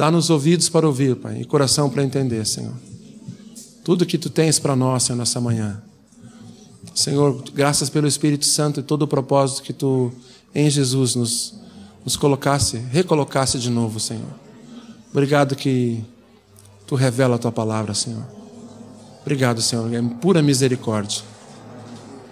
[0.00, 2.72] Dá-nos ouvidos para ouvir, Pai, e coração para entender, Senhor.
[3.84, 5.82] Tudo que tu tens para nós, Senhor, nessa manhã.
[6.94, 10.10] Senhor, graças pelo Espírito Santo e todo o propósito que tu,
[10.54, 11.54] em Jesus, nos,
[12.02, 14.32] nos colocasse, recolocasse de novo, Senhor.
[15.10, 16.02] Obrigado que
[16.86, 18.24] tu revela a tua palavra, Senhor.
[19.20, 21.20] Obrigado, Senhor, é pura misericórdia.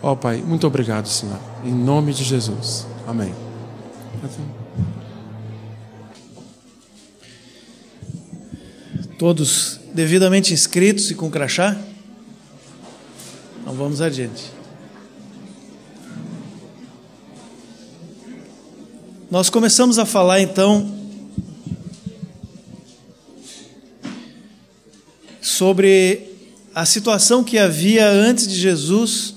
[0.03, 1.39] Ó oh, Pai, muito obrigado, Senhor.
[1.63, 2.87] Em nome de Jesus.
[3.07, 3.35] Amém.
[9.19, 11.77] Todos devidamente inscritos e com crachá?
[13.61, 14.45] Então vamos adiante.
[19.29, 20.97] Nós começamos a falar então
[25.43, 26.31] sobre
[26.73, 29.35] a situação que havia antes de Jesus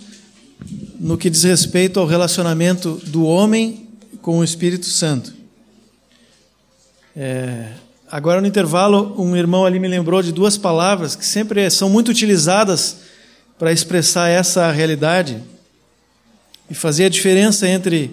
[1.00, 3.90] no que diz respeito ao relacionamento do homem
[4.22, 5.34] com o Espírito Santo.
[7.16, 7.74] É,
[8.12, 12.10] agora, no intervalo, um irmão ali me lembrou de duas palavras que sempre são muito
[12.10, 12.98] utilizadas
[13.58, 15.42] para expressar essa realidade
[16.70, 18.12] e fazer a diferença entre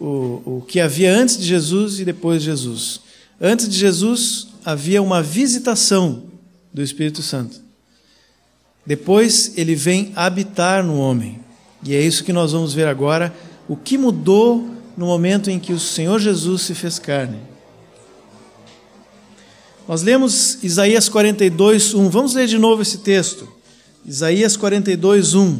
[0.00, 3.00] o, o que havia antes de Jesus e depois de Jesus.
[3.40, 6.24] Antes de Jesus, havia uma visitação
[6.72, 7.60] do Espírito Santo.
[8.84, 11.38] Depois, ele vem habitar no homem.
[11.84, 13.32] E é isso que nós vamos ver agora,
[13.68, 17.38] o que mudou no momento em que o Senhor Jesus se fez carne.
[19.90, 22.10] Nós lemos Isaías 42, 1.
[22.10, 23.48] Vamos ler de novo esse texto.
[24.06, 25.58] Isaías 42, 1.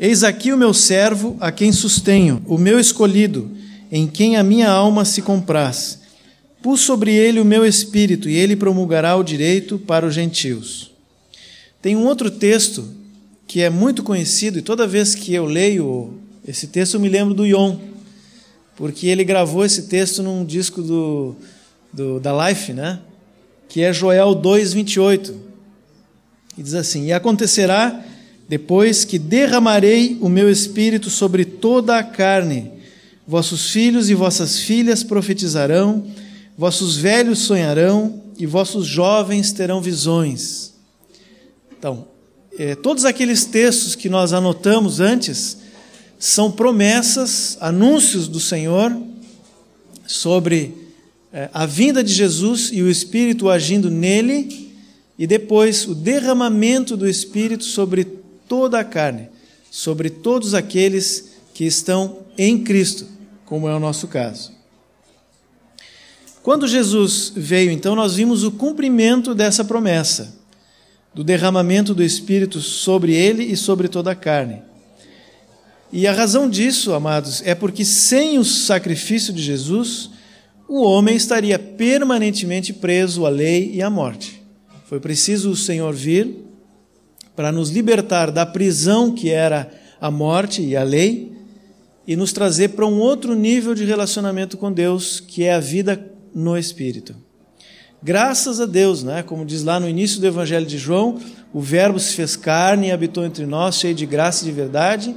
[0.00, 3.50] Eis aqui o meu servo, a quem sustenho, o meu escolhido,
[3.92, 5.98] em quem a minha alma se compraz.
[6.62, 10.90] Pus sobre ele o meu espírito, e ele promulgará o direito para os gentios.
[11.82, 12.88] Tem um outro texto
[13.46, 16.14] que é muito conhecido, e toda vez que eu leio
[16.46, 17.78] esse texto eu me lembro do Yon,
[18.74, 21.36] porque ele gravou esse texto num disco do,
[21.92, 23.00] do da Life, né?
[23.68, 25.34] que é Joel 2,28.
[26.56, 28.04] E diz assim: E acontecerá
[28.48, 32.72] depois que derramarei o meu espírito sobre toda a carne,
[33.26, 36.06] vossos filhos e vossas filhas profetizarão,
[36.56, 40.72] vossos velhos sonharão e vossos jovens terão visões.
[41.78, 42.08] Então,
[42.58, 45.58] é, todos aqueles textos que nós anotamos antes
[46.18, 48.96] são promessas, anúncios do Senhor
[50.06, 50.74] sobre
[51.52, 54.72] a vinda de Jesus e o Espírito agindo nele,
[55.18, 58.04] e depois o derramamento do Espírito sobre
[58.48, 59.28] toda a carne,
[59.70, 63.06] sobre todos aqueles que estão em Cristo,
[63.44, 64.52] como é o nosso caso.
[66.42, 70.38] Quando Jesus veio, então, nós vimos o cumprimento dessa promessa
[71.14, 74.62] do derramamento do Espírito sobre ele e sobre toda a carne.
[75.92, 80.10] E a razão disso, amados, é porque sem o sacrifício de Jesus,
[80.68, 84.42] o homem estaria permanentemente preso à lei e à morte.
[84.84, 86.44] Foi preciso o Senhor vir
[87.34, 89.70] para nos libertar da prisão que era
[90.00, 91.32] a morte e a lei
[92.06, 96.12] e nos trazer para um outro nível de relacionamento com Deus, que é a vida
[96.34, 97.16] no Espírito.
[98.02, 99.22] Graças a Deus, né?
[99.22, 101.18] como diz lá no início do Evangelho de João,
[101.52, 105.16] o Verbo se fez carne e habitou entre nós, cheio de graça e de verdade,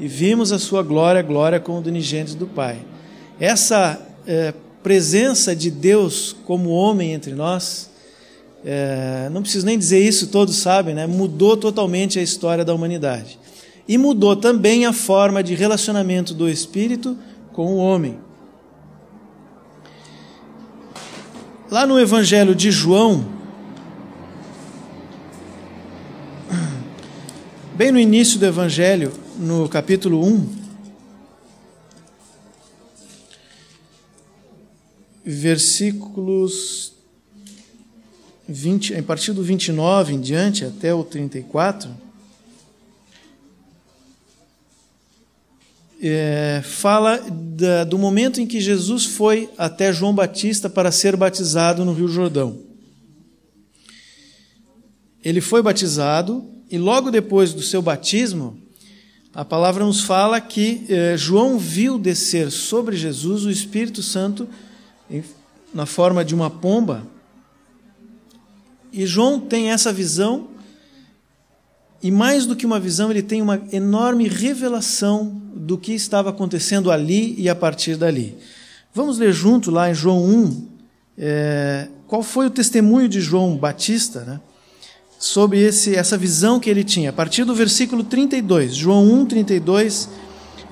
[0.00, 2.78] e vimos a sua glória, glória como do unigênito do Pai.
[3.38, 7.90] Essa é, presença de Deus como homem entre nós,
[8.64, 11.06] é, não preciso nem dizer isso, todos sabem, né?
[11.06, 13.38] mudou totalmente a história da humanidade.
[13.86, 17.16] E mudou também a forma de relacionamento do Espírito
[17.52, 18.18] com o homem.
[21.70, 23.26] Lá no Evangelho de João,
[27.74, 30.61] bem no início do Evangelho, no capítulo 1,
[35.32, 36.92] versículos
[38.48, 41.90] 20, a partir do 29 em diante até o 34,
[46.02, 51.84] é, fala da, do momento em que Jesus foi até João Batista para ser batizado
[51.84, 52.58] no Rio Jordão.
[55.24, 58.58] Ele foi batizado e logo depois do seu batismo,
[59.32, 64.48] a palavra nos fala que eh, João viu descer sobre Jesus o Espírito Santo
[65.74, 67.06] na forma de uma pomba.
[68.92, 70.52] E João tem essa visão
[72.02, 76.90] e mais do que uma visão, ele tem uma enorme revelação do que estava acontecendo
[76.90, 78.36] ali e a partir dali.
[78.92, 80.68] Vamos ler junto lá em João 1,
[81.16, 84.40] é, qual foi o testemunho de João Batista né,
[85.16, 90.08] sobre esse, essa visão que ele tinha, a partir do versículo 32, João 1, 32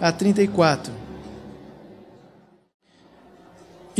[0.01, 0.93] a 34.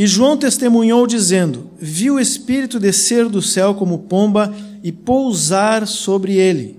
[0.01, 4.51] E João testemunhou, dizendo: Viu o Espírito descer do céu como pomba
[4.83, 6.75] e pousar sobre ele.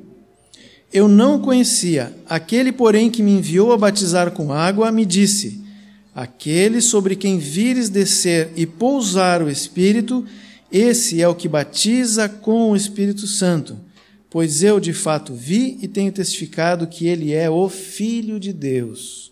[0.92, 2.12] Eu não conhecia.
[2.28, 5.62] Aquele, porém, que me enviou a batizar com água, me disse:
[6.12, 10.26] Aquele sobre quem vires descer e pousar o Espírito,
[10.72, 13.76] esse é o que batiza com o Espírito Santo.
[14.28, 19.31] Pois eu de fato vi e tenho testificado que ele é o Filho de Deus.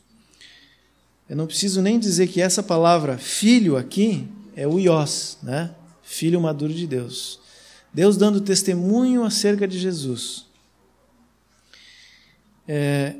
[1.31, 5.71] Eu não preciso nem dizer que essa palavra filho aqui é o ios, né?
[6.03, 7.39] Filho maduro de Deus.
[7.95, 10.47] Deus dando testemunho acerca de Jesus.
[12.67, 13.15] É,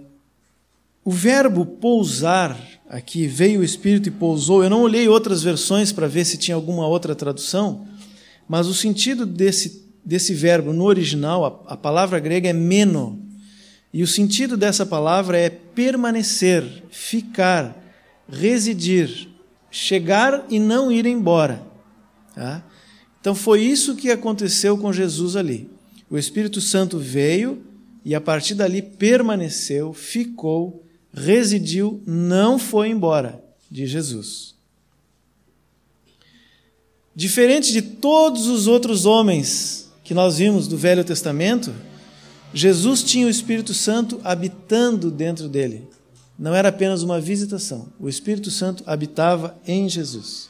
[1.05, 2.59] o verbo pousar,
[2.89, 4.65] aqui veio o Espírito e pousou.
[4.65, 7.87] Eu não olhei outras versões para ver se tinha alguma outra tradução,
[8.49, 13.23] mas o sentido desse, desse verbo no original, a, a palavra grega é meno.
[13.95, 17.77] E o sentido dessa palavra é permanecer, ficar,
[18.31, 19.29] residir,
[19.71, 21.63] chegar e não ir embora.
[22.35, 22.65] Tá?
[23.21, 25.69] Então foi isso que aconteceu com Jesus ali.
[26.09, 27.63] O Espírito Santo veio
[28.05, 34.55] e a partir dali permaneceu, ficou, residiu, não foi embora de Jesus.
[37.15, 41.73] Diferente de todos os outros homens que nós vimos do Velho Testamento,
[42.55, 45.87] Jesus tinha o Espírito Santo habitando dentro dele
[46.41, 47.93] não era apenas uma visitação.
[48.01, 50.49] O Espírito Santo habitava em Jesus.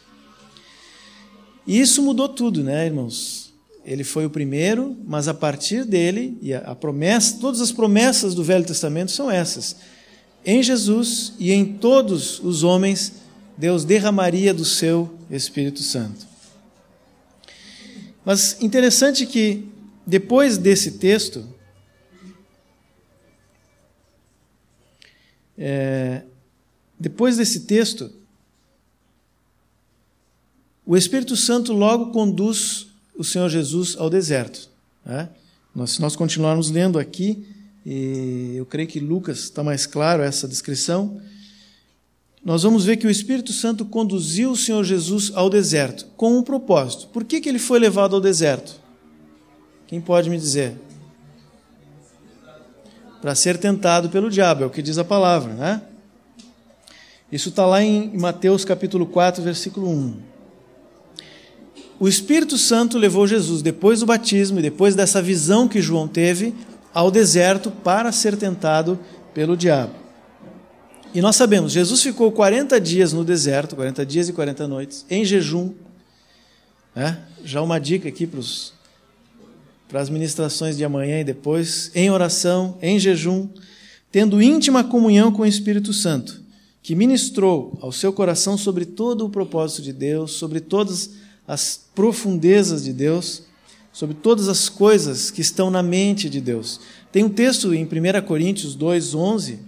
[1.67, 3.53] E isso mudou tudo, né, irmãos?
[3.85, 8.45] Ele foi o primeiro, mas a partir dele, e a, promessa, todas as promessas do
[8.45, 9.75] Velho Testamento são essas.
[10.47, 13.15] Em Jesus e em todos os homens,
[13.59, 16.25] Deus derramaria do seu Espírito Santo.
[18.25, 19.69] Mas interessante que
[20.07, 21.45] depois desse texto,
[25.63, 26.23] É,
[26.99, 28.11] depois desse texto,
[30.87, 34.71] o Espírito Santo logo conduz o Senhor Jesus ao deserto.
[35.05, 35.29] Né?
[35.75, 37.47] Nós, se nós continuarmos lendo aqui,
[37.85, 41.21] e eu creio que Lucas está mais claro essa descrição,
[42.43, 46.43] nós vamos ver que o Espírito Santo conduziu o Senhor Jesus ao deserto com um
[46.43, 47.09] propósito.
[47.09, 48.81] Por que, que ele foi levado ao deserto?
[49.87, 50.75] Quem pode me dizer?
[53.21, 55.83] Para ser tentado pelo diabo, é o que diz a palavra, né?
[57.31, 60.17] Isso está lá em Mateus capítulo 4, versículo 1.
[62.01, 66.55] O Espírito Santo levou Jesus, depois do batismo e depois dessa visão que João teve,
[66.93, 68.99] ao deserto para ser tentado
[69.33, 69.95] pelo diabo.
[71.13, 75.25] E nós sabemos, Jesus ficou 40 dias no deserto, 40 dias e 40 noites, em
[75.25, 75.73] jejum.
[76.95, 77.19] Né?
[77.45, 78.73] Já uma dica aqui para os
[79.91, 83.49] para as ministrações de amanhã e depois, em oração, em jejum,
[84.13, 86.41] tendo íntima comunhão com o Espírito Santo,
[86.81, 91.11] que ministrou ao seu coração sobre todo o propósito de Deus, sobre todas
[91.47, 93.43] as profundezas de Deus,
[93.93, 96.81] sobre todas as coisas que estão na mente de Deus.
[97.11, 99.59] Tem um texto em 1 Coríntios 2:11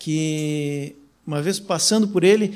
[0.00, 2.52] que uma vez passando por ele,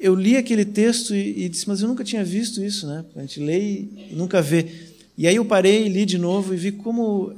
[0.00, 3.04] eu li aquele texto e, e, disse, mas eu nunca tinha visto isso, né?
[3.14, 4.93] A gente lê e nunca vê.
[5.16, 7.32] E aí eu parei, li de novo e vi como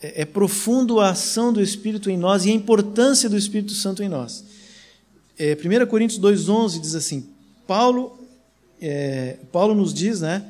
[0.00, 4.02] é, é profundo a ação do Espírito em nós e a importância do Espírito Santo
[4.02, 4.44] em nós.
[5.38, 7.26] É, 1 Coríntios 2,11 diz assim:
[7.66, 8.18] Paulo,
[8.80, 10.44] é, Paulo nos diz né,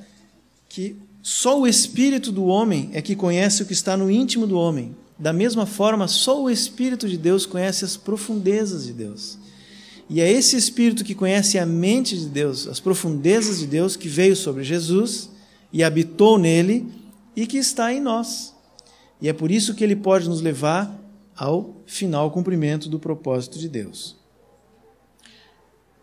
[0.68, 4.56] que só o Espírito do homem é que conhece o que está no íntimo do
[4.56, 4.94] homem.
[5.18, 9.38] Da mesma forma, só o Espírito de Deus conhece as profundezas de Deus.
[10.08, 14.08] E é esse Espírito que conhece a mente de Deus, as profundezas de Deus, que
[14.08, 15.30] veio sobre Jesus
[15.72, 16.92] e habitou nele
[17.34, 18.54] e que está em nós.
[19.20, 20.98] E é por isso que ele pode nos levar
[21.36, 24.16] ao final cumprimento do propósito de Deus.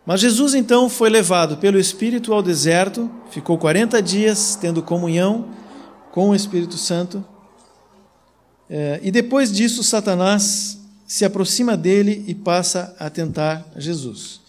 [0.04, 5.50] Mas Jesus então foi levado pelo Espírito ao deserto, ficou 40 dias tendo comunhão
[6.12, 7.22] com o Espírito Santo.
[8.70, 14.40] É, e depois disso, Satanás se aproxima dele e passa a tentar Jesus.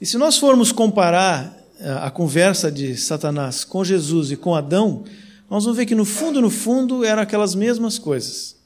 [0.00, 5.04] E se nós formos comparar a conversa de Satanás com Jesus e com Adão,
[5.48, 8.56] nós vamos ver que no fundo, no fundo, eram aquelas mesmas coisas.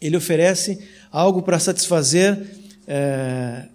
[0.00, 0.78] Ele oferece
[1.10, 2.38] algo para satisfazer
[2.86, 3.66] é,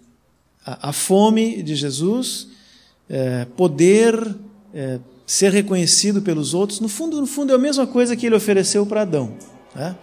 [0.66, 2.48] a, a, fome de Jesus,
[3.10, 4.36] é, poder
[4.74, 6.80] é, ser reconhecido pelos outros.
[6.80, 9.34] No fundo, no fundo, é a mesma coisa que ele ofereceu para Adão.
[9.74, 9.96] Né?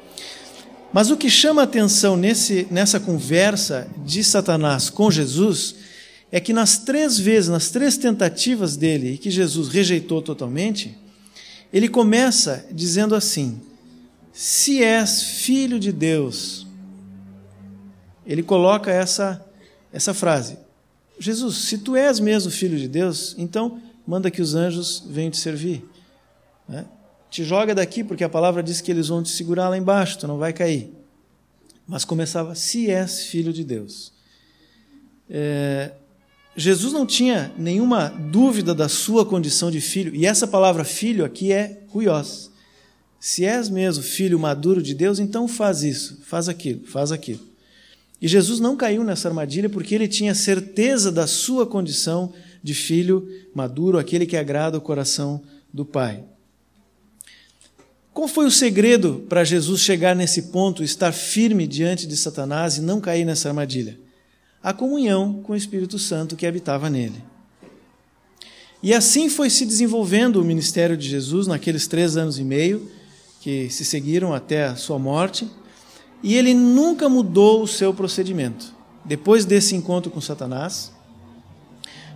[0.92, 5.76] Mas o que chama a atenção nesse, nessa conversa de Satanás com Jesus
[6.30, 10.96] é que nas três vezes, nas três tentativas dele, que Jesus rejeitou totalmente,
[11.72, 13.60] ele começa dizendo assim:
[14.32, 16.66] Se és filho de Deus,
[18.26, 19.44] ele coloca essa,
[19.92, 20.58] essa frase:
[21.18, 25.38] Jesus, se tu és mesmo filho de Deus, então manda que os anjos venham te
[25.38, 25.84] servir.
[26.68, 26.84] Né?
[27.30, 30.26] Te joga daqui, porque a palavra diz que eles vão te segurar lá embaixo, tu
[30.26, 30.92] não vai cair.
[31.86, 34.12] Mas começava, se és filho de Deus.
[35.28, 35.92] É,
[36.58, 41.52] Jesus não tinha nenhuma dúvida da sua condição de filho, e essa palavra filho aqui
[41.52, 42.50] é huios.
[43.20, 47.40] Se és mesmo filho maduro de Deus, então faz isso, faz aquilo, faz aquilo.
[48.20, 53.28] E Jesus não caiu nessa armadilha porque ele tinha certeza da sua condição de filho
[53.54, 55.40] maduro, aquele que agrada o coração
[55.72, 56.24] do Pai.
[58.12, 62.80] Qual foi o segredo para Jesus chegar nesse ponto, estar firme diante de Satanás e
[62.80, 64.07] não cair nessa armadilha?
[64.62, 67.22] A comunhão com o Espírito Santo que habitava nele.
[68.82, 72.90] E assim foi se desenvolvendo o ministério de Jesus naqueles três anos e meio
[73.40, 75.48] que se seguiram até a sua morte
[76.22, 78.74] e ele nunca mudou o seu procedimento.
[79.04, 80.92] Depois desse encontro com Satanás,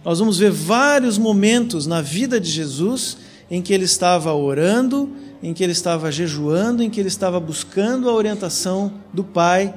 [0.04, 3.16] nós vamos ver vários momentos na vida de Jesus
[3.50, 5.10] em que ele estava orando,
[5.42, 9.74] em que ele estava jejuando, em que ele estava buscando a orientação do Pai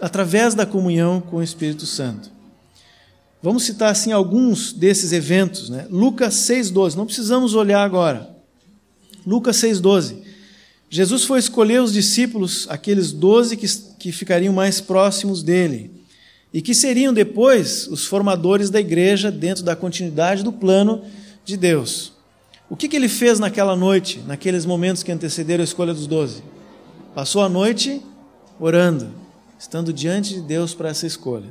[0.00, 2.30] através da comunhão com o Espírito Santo.
[3.42, 5.86] Vamos citar assim alguns desses eventos, né?
[5.90, 6.96] Lucas 6:12.
[6.96, 8.34] Não precisamos olhar agora.
[9.26, 10.22] Lucas 6:12.
[10.88, 13.66] Jesus foi escolher os discípulos, aqueles doze que,
[13.98, 15.90] que ficariam mais próximos dele,
[16.52, 21.02] e que seriam depois os formadores da igreja dentro da continuidade do plano
[21.44, 22.12] de Deus.
[22.70, 26.42] O que, que ele fez naquela noite, naqueles momentos que antecederam a escolha dos doze?
[27.14, 28.00] Passou a noite
[28.58, 29.08] orando,
[29.58, 31.50] estando diante de Deus para essa escolha.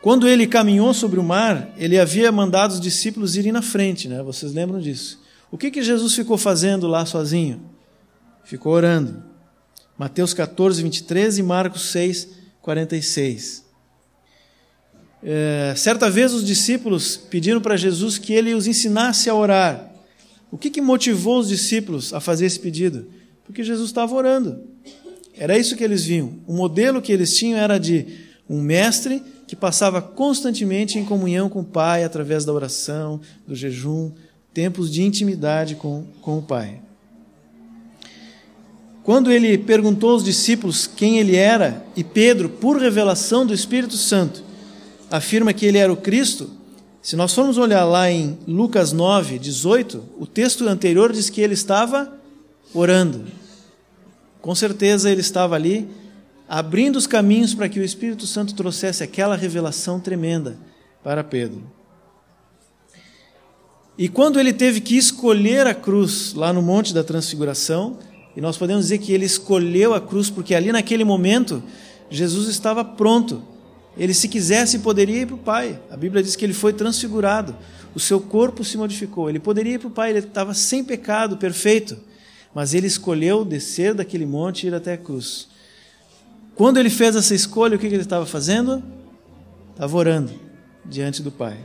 [0.00, 4.22] Quando ele caminhou sobre o mar, ele havia mandado os discípulos irem na frente, né?
[4.22, 5.20] Vocês lembram disso?
[5.50, 7.60] O que, que Jesus ficou fazendo lá sozinho?
[8.44, 9.24] Ficou orando.
[9.98, 12.28] Mateus 14, 23 e Marcos 6,
[12.62, 13.66] 46.
[15.20, 19.92] É, certa vez os discípulos pediram para Jesus que ele os ensinasse a orar.
[20.50, 23.10] O que, que motivou os discípulos a fazer esse pedido?
[23.44, 24.62] Porque Jesus estava orando.
[25.38, 26.34] Era isso que eles viam.
[26.46, 28.06] O modelo que eles tinham era de
[28.48, 34.10] um mestre que passava constantemente em comunhão com o Pai através da oração, do jejum,
[34.52, 36.80] tempos de intimidade com, com o Pai.
[39.02, 44.42] Quando ele perguntou aos discípulos quem ele era, e Pedro, por revelação do Espírito Santo,
[45.10, 46.50] afirma que ele era o Cristo,
[47.00, 51.54] se nós formos olhar lá em Lucas 9, 18, o texto anterior diz que ele
[51.54, 52.12] estava
[52.74, 53.24] orando.
[54.48, 55.86] Com certeza ele estava ali
[56.48, 60.56] abrindo os caminhos para que o Espírito Santo trouxesse aquela revelação tremenda
[61.04, 61.70] para Pedro.
[63.98, 67.98] E quando ele teve que escolher a cruz lá no Monte da Transfiguração,
[68.34, 71.62] e nós podemos dizer que ele escolheu a cruz porque ali naquele momento
[72.08, 73.42] Jesus estava pronto.
[73.98, 75.78] Ele, se quisesse, poderia ir para o Pai.
[75.90, 77.54] A Bíblia diz que ele foi transfigurado,
[77.94, 79.28] o seu corpo se modificou.
[79.28, 82.08] Ele poderia ir para o Pai, ele estava sem pecado, perfeito.
[82.54, 85.48] Mas ele escolheu descer daquele monte e ir até a cruz.
[86.54, 88.82] Quando ele fez essa escolha, o que ele estava fazendo?
[89.70, 90.32] Estava orando
[90.84, 91.56] diante do Pai.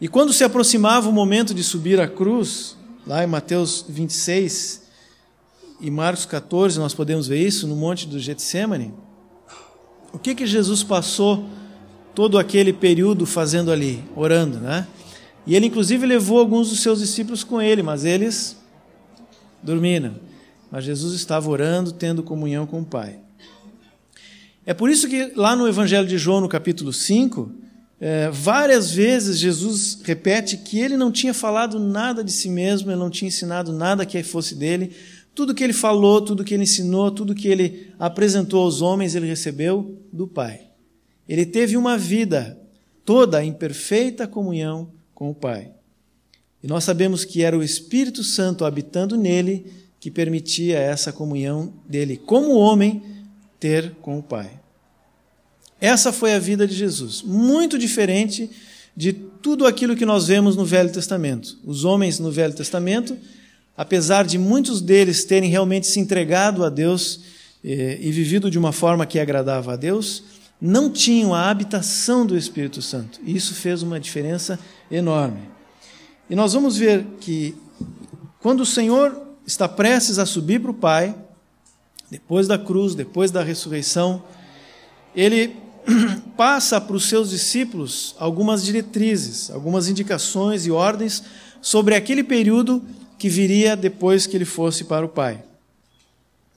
[0.00, 2.76] E quando se aproximava o momento de subir a cruz,
[3.06, 4.82] lá em Mateus 26
[5.80, 8.92] e Marcos 14, nós podemos ver isso no monte do Getsemane.
[10.12, 11.46] O que que Jesus passou
[12.14, 14.86] todo aquele período fazendo ali, orando, né?
[15.46, 18.56] E ele inclusive levou alguns dos seus discípulos com ele, mas eles
[19.66, 20.14] dormiram.
[20.70, 23.18] Mas Jesus estava orando, tendo comunhão com o Pai.
[24.64, 27.52] É por isso que lá no Evangelho de João, no capítulo 5,
[28.00, 32.98] é, várias vezes Jesus repete que ele não tinha falado nada de si mesmo, ele
[32.98, 34.94] não tinha ensinado nada que fosse dele.
[35.34, 39.26] Tudo que ele falou, tudo que ele ensinou, tudo que ele apresentou aos homens, ele
[39.26, 40.62] recebeu do Pai.
[41.28, 42.58] Ele teve uma vida
[43.04, 45.75] toda em perfeita comunhão com o Pai.
[46.62, 49.66] E nós sabemos que era o Espírito Santo habitando nele
[50.00, 53.02] que permitia essa comunhão dele, como homem,
[53.58, 54.50] ter com o Pai.
[55.80, 58.50] Essa foi a vida de Jesus, muito diferente
[58.96, 61.58] de tudo aquilo que nós vemos no Velho Testamento.
[61.64, 63.16] Os homens no Velho Testamento,
[63.76, 67.20] apesar de muitos deles terem realmente se entregado a Deus
[67.62, 70.24] eh, e vivido de uma forma que agradava a Deus,
[70.60, 73.20] não tinham a habitação do Espírito Santo.
[73.22, 74.58] E isso fez uma diferença
[74.90, 75.55] enorme.
[76.28, 77.54] E nós vamos ver que
[78.40, 81.14] quando o Senhor está prestes a subir para o Pai,
[82.10, 84.22] depois da cruz, depois da ressurreição,
[85.14, 85.56] ele
[86.36, 91.22] passa para os seus discípulos algumas diretrizes, algumas indicações e ordens
[91.60, 92.82] sobre aquele período
[93.18, 95.42] que viria depois que ele fosse para o Pai.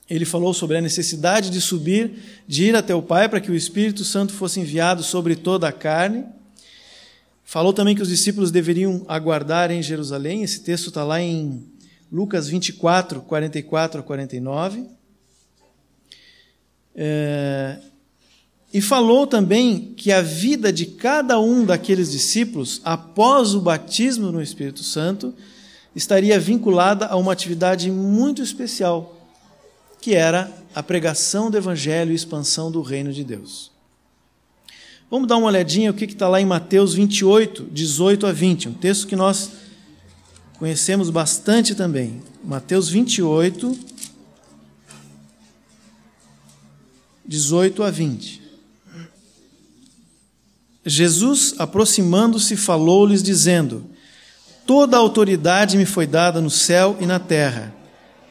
[0.09, 3.55] ele falou sobre a necessidade de subir, de ir até o Pai para que o
[3.55, 6.25] Espírito Santo fosse enviado sobre toda a carne.
[7.49, 10.43] Falou também que os discípulos deveriam aguardar em Jerusalém.
[10.43, 11.65] Esse texto está lá em
[12.11, 14.85] Lucas 24, 44 a 49.
[16.93, 17.79] É...
[18.71, 24.43] E falou também que a vida de cada um daqueles discípulos, após o batismo no
[24.43, 25.33] Espírito Santo,
[25.95, 29.17] estaria vinculada a uma atividade muito especial
[29.99, 33.78] que era a pregação do Evangelho e expansão do reino de Deus.
[35.11, 38.73] Vamos dar uma olhadinha o que está lá em Mateus 28, 18 a 20, um
[38.73, 39.51] texto que nós
[40.59, 42.21] conhecemos bastante também.
[42.43, 43.77] Mateus 28,
[47.25, 48.41] 18 a 20.
[50.85, 53.83] Jesus, aproximando-se, falou-lhes, dizendo:
[54.65, 57.73] Toda a autoridade me foi dada no céu e na terra.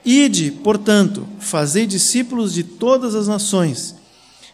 [0.04, 3.96] Ide, portanto, fazei discípulos de todas as nações,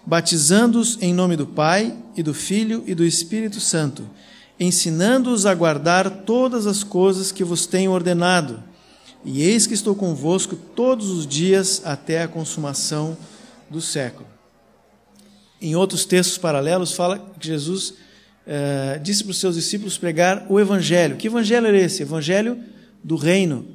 [0.06, 4.08] batizando-os em nome do Pai e do Filho e do Espírito Santo,
[4.58, 8.62] ensinando-os a guardar todas as coisas que vos tenho ordenado.
[9.24, 13.16] E eis que estou convosco todos os dias até a consumação
[13.70, 14.28] do século.
[15.60, 17.94] Em outros textos paralelos, fala que Jesus
[18.46, 21.16] eh, disse para os seus discípulos pregar o Evangelho.
[21.16, 22.02] Que Evangelho era esse?
[22.02, 22.62] Evangelho
[23.02, 23.66] do Reino,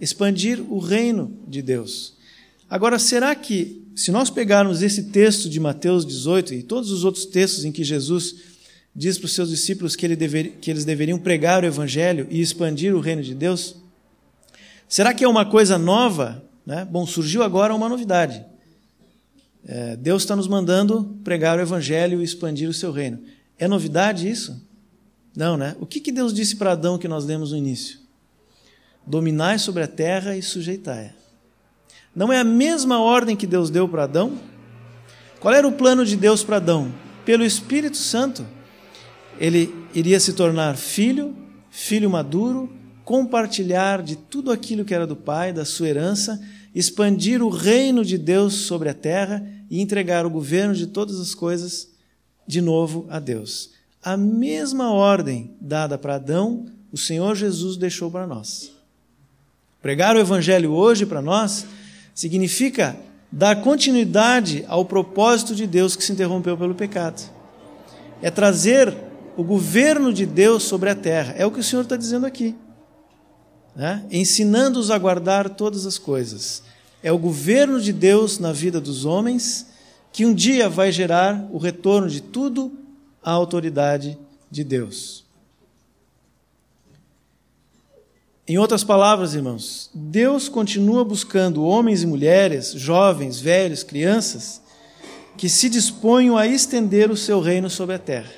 [0.00, 2.14] expandir o reino de Deus.
[2.68, 7.26] Agora, será que, se nós pegarmos esse texto de Mateus 18 e todos os outros
[7.26, 8.36] textos em que Jesus
[8.94, 12.40] diz para os seus discípulos que, ele dever, que eles deveriam pregar o Evangelho e
[12.40, 13.76] expandir o reino de Deus,
[14.88, 16.44] será que é uma coisa nova?
[16.64, 16.86] Né?
[16.90, 18.44] Bom, surgiu agora uma novidade.
[19.66, 23.20] É, Deus está nos mandando pregar o Evangelho e expandir o seu reino.
[23.58, 24.60] É novidade isso?
[25.36, 25.76] Não, né?
[25.80, 27.98] O que, que Deus disse para Adão que nós lemos no início?
[29.08, 31.17] dominai sobre a terra e sujeitai-a.
[32.18, 34.40] Não é a mesma ordem que Deus deu para Adão?
[35.38, 36.92] Qual era o plano de Deus para Adão?
[37.24, 38.44] Pelo Espírito Santo,
[39.38, 41.32] ele iria se tornar filho,
[41.70, 42.72] filho maduro,
[43.04, 48.18] compartilhar de tudo aquilo que era do Pai, da sua herança, expandir o reino de
[48.18, 51.88] Deus sobre a terra e entregar o governo de todas as coisas
[52.44, 53.70] de novo a Deus.
[54.02, 58.72] A mesma ordem dada para Adão, o Senhor Jesus deixou para nós.
[59.80, 61.64] Pregar o Evangelho hoje para nós
[62.18, 62.96] significa
[63.30, 67.22] dar continuidade ao propósito de Deus que se interrompeu pelo pecado.
[68.20, 68.92] É trazer
[69.36, 71.32] o governo de Deus sobre a terra.
[71.38, 72.56] É o que o Senhor está dizendo aqui.
[73.76, 74.04] Né?
[74.10, 76.64] Ensinando-os a guardar todas as coisas.
[77.04, 79.68] É o governo de Deus na vida dos homens
[80.12, 82.72] que um dia vai gerar o retorno de tudo
[83.22, 84.18] à autoridade
[84.50, 85.24] de Deus.
[88.48, 94.62] Em outras palavras, irmãos, Deus continua buscando homens e mulheres, jovens, velhos, crianças,
[95.36, 98.32] que se disponham a estender o seu reino sobre a terra.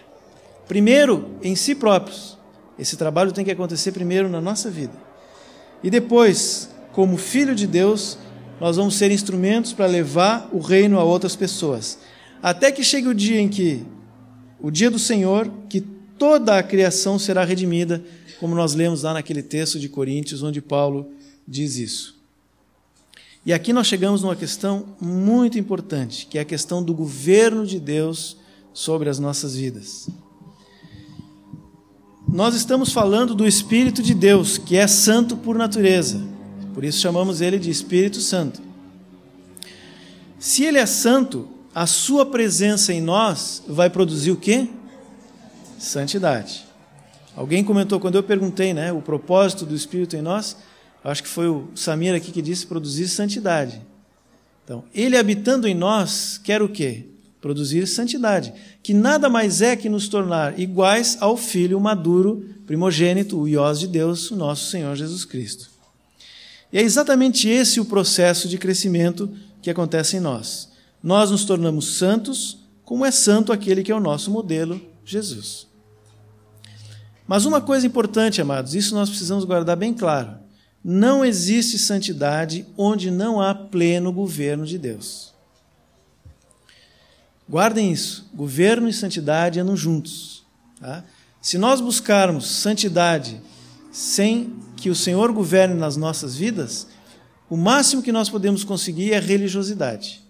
[0.67, 2.37] Primeiro, em si próprios.
[2.77, 4.95] Esse trabalho tem que acontecer primeiro na nossa vida.
[5.81, 8.19] E depois, como filho de Deus,
[8.61, 12.01] nós vamos ser instrumentos para levar o reino a outras pessoas.
[12.43, 13.87] Até que chegue o dia em que,
[14.59, 18.03] o dia do Senhor, que toda a criação será redimida
[18.41, 21.13] como nós lemos lá naquele texto de Coríntios, onde Paulo
[21.47, 22.19] diz isso.
[23.45, 27.79] E aqui nós chegamos numa questão muito importante, que é a questão do governo de
[27.79, 28.39] Deus
[28.73, 30.09] sobre as nossas vidas.
[32.27, 36.27] Nós estamos falando do Espírito de Deus, que é santo por natureza,
[36.73, 38.63] por isso chamamos ele de Espírito Santo.
[40.39, 44.67] Se ele é santo, a sua presença em nós vai produzir o quê?
[45.79, 46.70] Santidade.
[47.41, 50.59] Alguém comentou, quando eu perguntei né, o propósito do Espírito em nós,
[51.03, 53.81] acho que foi o Samir aqui que disse produzir santidade.
[54.63, 57.07] Então, ele habitando em nós, quer o quê?
[57.41, 63.49] Produzir santidade, que nada mais é que nos tornar iguais ao Filho maduro, primogênito, o
[63.49, 65.71] iós de Deus, o nosso Senhor Jesus Cristo.
[66.71, 69.31] E é exatamente esse o processo de crescimento
[69.63, 70.69] que acontece em nós.
[71.03, 75.70] Nós nos tornamos santos, como é santo aquele que é o nosso modelo, Jesus.
[77.31, 80.37] Mas uma coisa importante, amados, isso nós precisamos guardar bem claro:
[80.83, 85.33] não existe santidade onde não há pleno governo de Deus.
[87.49, 90.45] Guardem isso: governo e santidade andam juntos.
[90.81, 91.05] Tá?
[91.41, 93.41] Se nós buscarmos santidade
[93.93, 96.89] sem que o Senhor governe nas nossas vidas,
[97.49, 100.21] o máximo que nós podemos conseguir é religiosidade,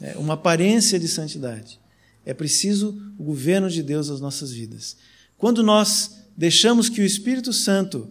[0.00, 1.78] é uma aparência de santidade.
[2.26, 4.96] É preciso o governo de Deus nas nossas vidas.
[5.38, 8.10] Quando nós deixamos que o Espírito Santo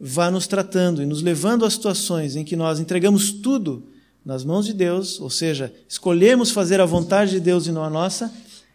[0.00, 3.86] vá nos tratando e nos levando a situações em que nós entregamos tudo
[4.24, 7.90] nas mãos de Deus, ou seja, escolhemos fazer a vontade de Deus e não a
[7.90, 8.32] nossa,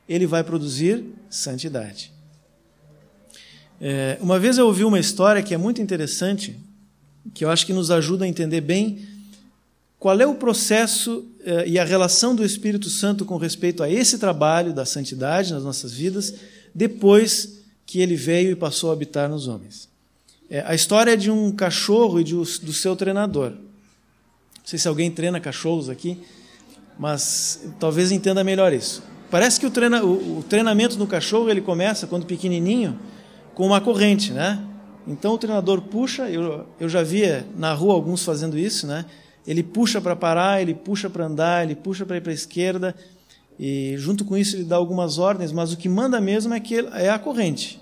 [0.07, 2.11] ele vai produzir santidade.
[3.81, 6.57] É, uma vez eu ouvi uma história que é muito interessante,
[7.33, 8.99] que eu acho que nos ajuda a entender bem
[9.99, 14.17] qual é o processo é, e a relação do Espírito Santo com respeito a esse
[14.17, 16.35] trabalho da santidade nas nossas vidas,
[16.73, 17.57] depois
[17.87, 19.89] que ele veio e passou a habitar nos homens.
[20.49, 23.51] É, a história é de um cachorro e de, do seu treinador.
[23.51, 26.21] Não sei se alguém treina cachorros aqui,
[26.99, 29.01] mas talvez entenda melhor isso.
[29.31, 32.99] Parece que o, treina, o, o treinamento no cachorro ele começa quando pequenininho
[33.55, 34.61] com uma corrente, né?
[35.07, 39.05] Então o treinador puxa, eu, eu já via na rua alguns fazendo isso, né?
[39.45, 42.93] Ele puxa para parar, ele puxa para andar, ele puxa para ir para a esquerda,
[43.59, 46.75] e junto com isso ele dá algumas ordens, mas o que manda mesmo é, que
[46.75, 47.79] é a corrente.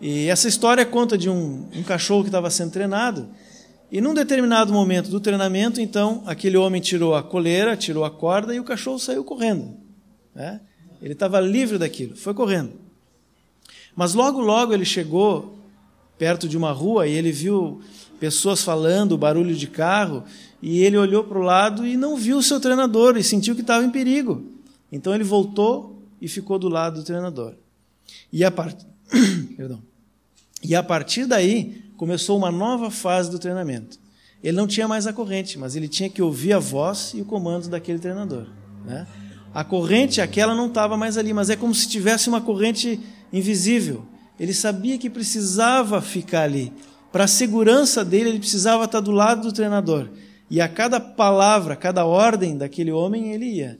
[0.00, 3.28] E essa história conta de um, um cachorro que estava sendo treinado,
[3.90, 8.54] e num determinado momento do treinamento, então, aquele homem tirou a coleira, tirou a corda
[8.54, 9.76] e o cachorro saiu correndo.
[10.34, 10.60] Né?
[11.00, 12.72] Ele estava livre daquilo, foi correndo.
[13.94, 15.58] Mas logo, logo ele chegou
[16.18, 17.80] perto de uma rua e ele viu
[18.18, 20.24] pessoas falando, barulho de carro,
[20.66, 23.60] e ele olhou para o lado e não viu o seu treinador e sentiu que
[23.60, 24.42] estava em perigo.
[24.90, 27.52] Então ele voltou e ficou do lado do treinador.
[28.32, 28.74] E a, part...
[30.62, 33.98] E a partir daí, começou uma nova fase do treinamento.
[34.42, 37.26] Ele não tinha mais a corrente, mas ele tinha que ouvir a voz e o
[37.26, 38.46] comando daquele treinador.
[38.86, 39.06] Né?
[39.52, 42.98] A corrente, aquela não estava mais ali, mas é como se tivesse uma corrente
[43.30, 44.06] invisível.
[44.40, 46.72] Ele sabia que precisava ficar ali.
[47.12, 50.08] Para a segurança dele, ele precisava estar do lado do treinador.
[50.54, 53.76] E a cada palavra, cada ordem daquele homem, ele ia.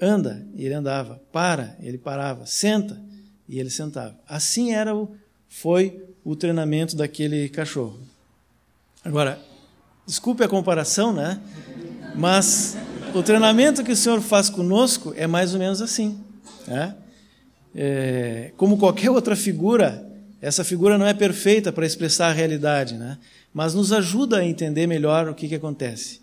[0.00, 1.20] Anda, e ele andava.
[1.30, 2.46] Para, ele parava.
[2.46, 2.98] Senta,
[3.46, 4.18] e ele sentava.
[4.26, 5.14] Assim era o,
[5.46, 7.98] foi o treinamento daquele cachorro.
[9.04, 9.38] Agora,
[10.06, 11.38] desculpe a comparação, né?
[12.14, 12.78] Mas
[13.14, 16.18] o treinamento que o Senhor faz conosco é mais ou menos assim.
[16.66, 16.96] Né?
[17.74, 23.18] É, como qualquer outra figura, essa figura não é perfeita para expressar a realidade, né?
[23.56, 26.20] Mas nos ajuda a entender melhor o que, que acontece.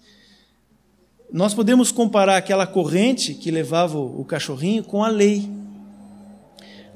[1.31, 5.49] Nós podemos comparar aquela corrente que levava o cachorrinho com a lei.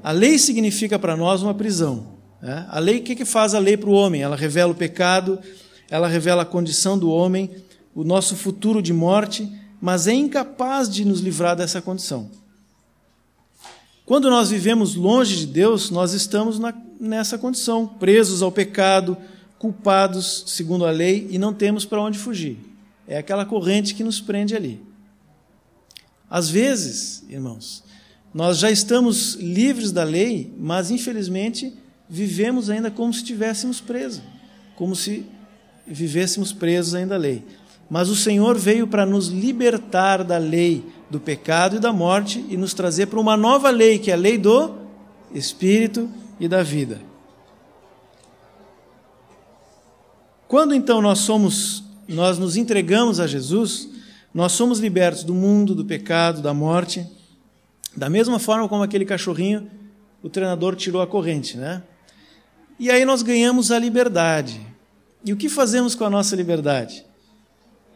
[0.00, 2.06] A lei significa para nós uma prisão.
[2.40, 2.64] Né?
[2.70, 4.22] A lei, o que, que faz a lei para o homem?
[4.22, 5.40] Ela revela o pecado,
[5.90, 7.50] ela revela a condição do homem,
[7.92, 12.30] o nosso futuro de morte, mas é incapaz de nos livrar dessa condição.
[14.06, 19.16] Quando nós vivemos longe de Deus, nós estamos na, nessa condição, presos ao pecado,
[19.58, 22.58] culpados segundo a lei e não temos para onde fugir.
[23.06, 24.80] É aquela corrente que nos prende ali.
[26.30, 27.82] Às vezes, irmãos,
[28.32, 31.72] nós já estamos livres da lei, mas infelizmente
[32.08, 34.22] vivemos ainda como se estivéssemos presos,
[34.76, 35.24] como se
[35.86, 37.44] vivêssemos presos ainda à lei.
[37.88, 42.56] Mas o Senhor veio para nos libertar da lei do pecado e da morte e
[42.56, 44.74] nos trazer para uma nova lei, que é a lei do
[45.32, 47.07] Espírito e da vida.
[50.48, 53.90] Quando então nós somos, nós nos entregamos a Jesus,
[54.32, 57.06] nós somos libertos do mundo, do pecado, da morte,
[57.94, 59.70] da mesma forma como aquele cachorrinho,
[60.22, 61.82] o treinador tirou a corrente, né?
[62.78, 64.60] E aí nós ganhamos a liberdade.
[65.22, 67.04] E o que fazemos com a nossa liberdade?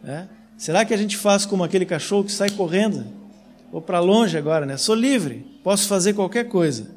[0.05, 0.27] É?
[0.59, 3.07] Será que a gente faz como aquele cachorro que sai correndo?
[3.71, 4.77] Vou para longe agora, né?
[4.77, 6.91] Sou livre, posso fazer qualquer coisa.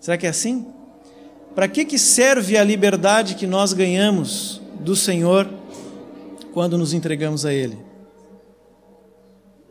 [0.00, 0.66] Será que é assim?
[1.54, 5.48] Para que, que serve a liberdade que nós ganhamos do Senhor
[6.52, 7.76] quando nos entregamos a Ele?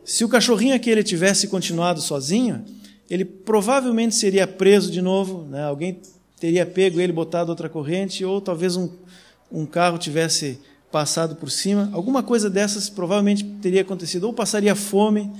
[0.04, 2.64] Se o cachorrinho aquele tivesse continuado sozinho,
[3.08, 5.64] ele provavelmente seria preso de novo, né?
[5.64, 6.00] alguém
[6.38, 8.88] teria pego ele, botado outra corrente, ou talvez um,
[9.52, 10.58] um carro tivesse
[10.90, 11.90] passado por cima.
[11.92, 14.24] Alguma coisa dessas provavelmente teria acontecido.
[14.24, 15.30] Ou passaria fome,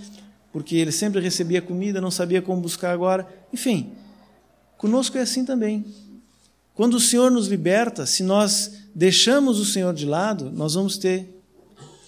[0.52, 3.26] porque ele sempre recebia comida, não sabia como buscar agora.
[3.52, 3.92] Enfim,
[4.76, 5.84] conosco é assim também.
[6.80, 11.28] Quando o Senhor nos liberta, se nós deixamos o Senhor de lado, nós vamos ter.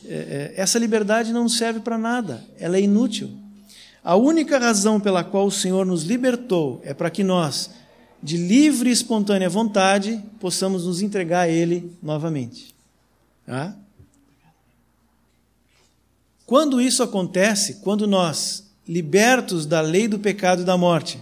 [0.08, 3.30] É, é essa liberdade não serve para nada, ela é inútil.
[4.02, 7.68] A única razão pela qual o Senhor nos libertou é para que nós
[8.22, 12.74] de livre e espontânea vontade, possamos nos entregar a Ele novamente.
[13.44, 13.76] Tá?
[16.46, 21.20] Quando isso acontece, quando nós, libertos da lei do pecado e da morte,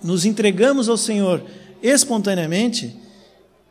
[0.00, 1.44] nos entregamos ao Senhor
[1.82, 2.96] espontaneamente,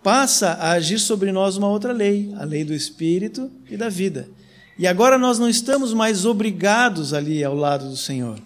[0.04, 4.30] passa a agir sobre nós uma outra lei, a lei do Espírito e da vida.
[4.78, 8.40] E agora nós não estamos mais obrigados ali ao lado do Senhor.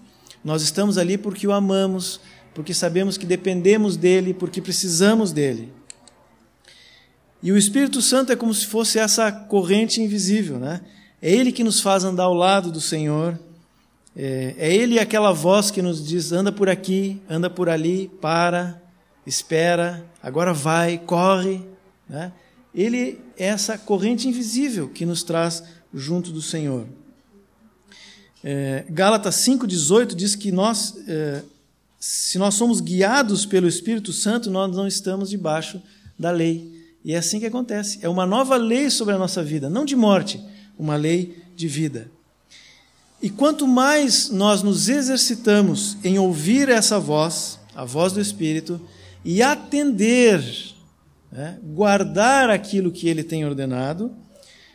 [0.43, 2.19] Nós estamos ali porque o amamos,
[2.53, 5.71] porque sabemos que dependemos dele, porque precisamos dele.
[7.41, 10.81] E o Espírito Santo é como se fosse essa corrente invisível, né?
[11.21, 13.39] É Ele que nos faz andar ao lado do Senhor.
[14.15, 18.81] É, é Ele aquela voz que nos diz: anda por aqui, anda por ali, para,
[19.25, 21.61] espera, agora vai, corre.
[22.07, 22.31] Né?
[22.73, 26.85] Ele é essa corrente invisível que nos traz junto do Senhor.
[28.43, 31.41] É, Gálatas 5,18 diz que nós, é,
[31.99, 35.81] se nós somos guiados pelo Espírito Santo, nós não estamos debaixo
[36.19, 36.71] da lei.
[37.05, 37.99] E é assim que acontece.
[38.01, 40.43] É uma nova lei sobre a nossa vida, não de morte,
[40.77, 42.09] uma lei de vida.
[43.21, 48.81] E quanto mais nós nos exercitamos em ouvir essa voz, a voz do Espírito,
[49.23, 50.43] e atender,
[51.31, 54.11] né, guardar aquilo que ele tem ordenado,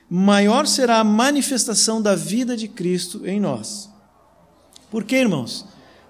[0.09, 3.91] maior será a manifestação da vida de Cristo em nós.
[4.91, 5.67] Por quê, irmãos?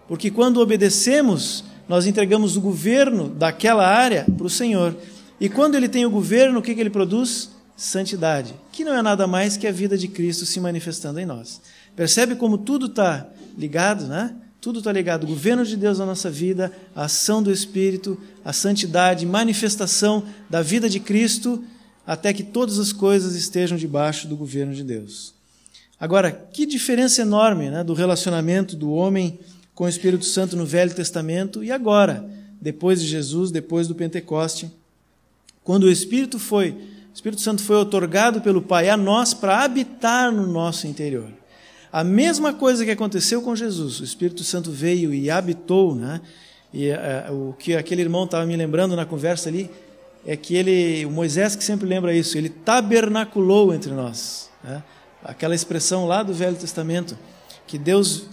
[0.07, 4.96] Porque quando obedecemos, nós entregamos o governo daquela área para o Senhor.
[5.40, 7.51] E quando ele tem o governo, o que, que ele produz?
[7.77, 11.61] Santidade, que não é nada mais que a vida de Cristo se manifestando em nós.
[11.94, 14.35] Percebe como tudo está ligado, né?
[14.60, 15.24] Tudo está ligado.
[15.24, 20.62] O governo de Deus na nossa vida, a ação do Espírito, a santidade, manifestação da
[20.62, 21.62] vida de Cristo,
[22.06, 25.34] até que todas as coisas estejam debaixo do governo de Deus.
[26.00, 29.38] Agora, que diferença enorme né, do relacionamento do homem
[29.74, 32.28] com o Espírito Santo no Velho Testamento e agora,
[32.60, 34.70] depois de Jesus, depois do Pentecoste.
[35.62, 40.32] Quando o Espírito foi, o Espírito Santo foi otorgado pelo Pai a nós para habitar
[40.32, 41.38] no nosso interior.
[41.92, 46.20] A mesma coisa que aconteceu com Jesus, o Espírito Santo veio e habitou, né?
[46.72, 49.70] E uh, o que aquele irmão estava me lembrando na conversa ali
[50.27, 54.83] é que ele, o Moisés que sempre lembra isso, ele tabernaculou entre nós, né?
[55.24, 57.18] Aquela expressão lá do Velho Testamento
[57.66, 58.27] que Deus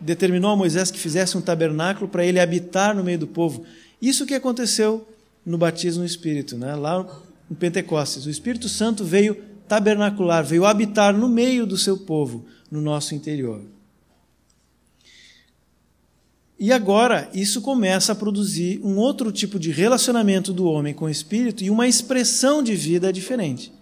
[0.00, 3.64] determinou a Moisés que fizesse um tabernáculo para ele habitar no meio do povo.
[4.00, 5.06] Isso que aconteceu
[5.44, 6.74] no batismo no Espírito, né?
[6.74, 7.06] lá
[7.48, 8.26] no Pentecostes.
[8.26, 9.36] O Espírito Santo veio
[9.68, 13.62] tabernacular, veio habitar no meio do seu povo, no nosso interior.
[16.58, 21.10] E agora isso começa a produzir um outro tipo de relacionamento do homem com o
[21.10, 23.72] Espírito e uma expressão de vida diferente.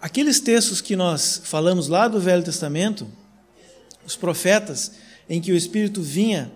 [0.00, 3.08] Aqueles textos que nós falamos lá do Velho Testamento,
[4.06, 4.92] os profetas,
[5.28, 6.52] em que o Espírito vinha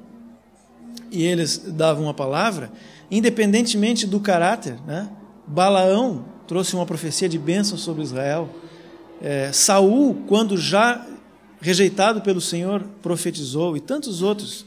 [1.10, 2.70] e eles davam a palavra,
[3.10, 4.80] independentemente do caráter.
[4.86, 5.10] Né?
[5.46, 8.48] Balaão trouxe uma profecia de bênção sobre Israel.
[9.24, 11.06] É, Saul, quando já
[11.60, 14.66] rejeitado pelo Senhor, profetizou, e tantos outros.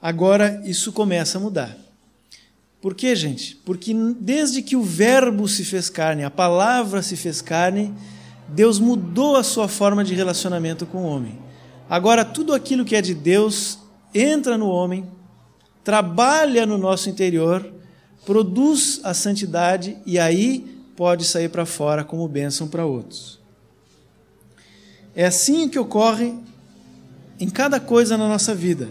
[0.00, 1.76] Agora isso começa a mudar.
[2.80, 3.56] Por quê, gente?
[3.64, 7.92] Porque desde que o Verbo se fez carne, a palavra se fez carne,
[8.48, 11.36] Deus mudou a sua forma de relacionamento com o homem.
[11.90, 13.80] Agora, tudo aquilo que é de Deus
[14.14, 15.08] entra no homem,
[15.82, 17.68] trabalha no nosso interior,
[18.24, 23.38] produz a santidade e aí pode sair para fora como bênção para outros.
[25.14, 26.34] É assim que ocorre
[27.38, 28.88] em cada coisa na nossa vida.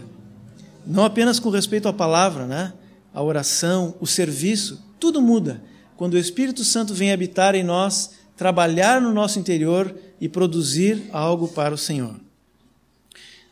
[0.86, 2.72] Não apenas com respeito à palavra, né?
[3.14, 5.62] a oração, o serviço, tudo muda.
[5.96, 11.48] Quando o Espírito Santo vem habitar em nós, trabalhar no nosso interior e produzir algo
[11.48, 12.14] para o Senhor.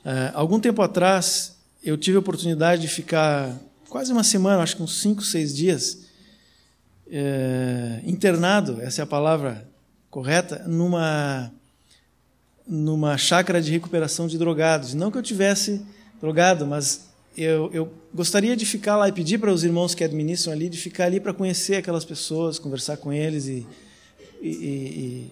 [0.05, 3.55] Uh, algum tempo atrás, eu tive a oportunidade de ficar
[3.89, 6.07] quase uma semana, acho que uns cinco, seis dias,
[7.11, 9.67] é, internado, essa é a palavra
[10.09, 11.53] correta, numa,
[12.67, 14.95] numa chácara de recuperação de drogados.
[14.95, 15.85] Não que eu tivesse
[16.21, 20.53] drogado, mas eu, eu gostaria de ficar lá e pedir para os irmãos que administram
[20.53, 23.67] ali, de ficar ali para conhecer aquelas pessoas, conversar com eles e,
[24.41, 25.31] e, e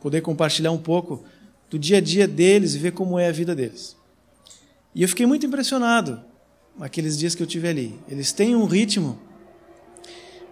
[0.00, 1.24] poder compartilhar um pouco
[1.70, 3.96] do dia a dia deles e ver como é a vida deles.
[4.94, 6.20] E eu fiquei muito impressionado
[6.80, 7.98] aqueles dias que eu tive ali.
[8.08, 9.18] Eles têm um ritmo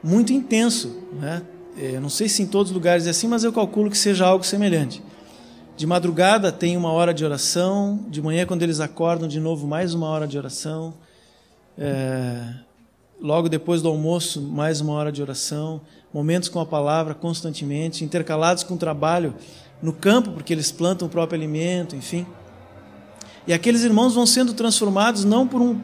[0.02, 1.42] muito intenso, né?
[1.76, 4.26] Eu não sei se em todos os lugares é assim, mas eu calculo que seja
[4.26, 5.02] algo semelhante.
[5.76, 9.94] De madrugada tem uma hora de oração, de manhã quando eles acordam de novo mais
[9.94, 10.92] uma hora de oração,
[11.78, 12.54] é,
[13.20, 15.80] logo depois do almoço mais uma hora de oração,
[16.12, 19.34] momentos com a palavra constantemente, intercalados com trabalho
[19.82, 22.26] no campo porque eles plantam o próprio alimento, enfim.
[23.46, 25.80] E aqueles irmãos vão sendo transformados não por um,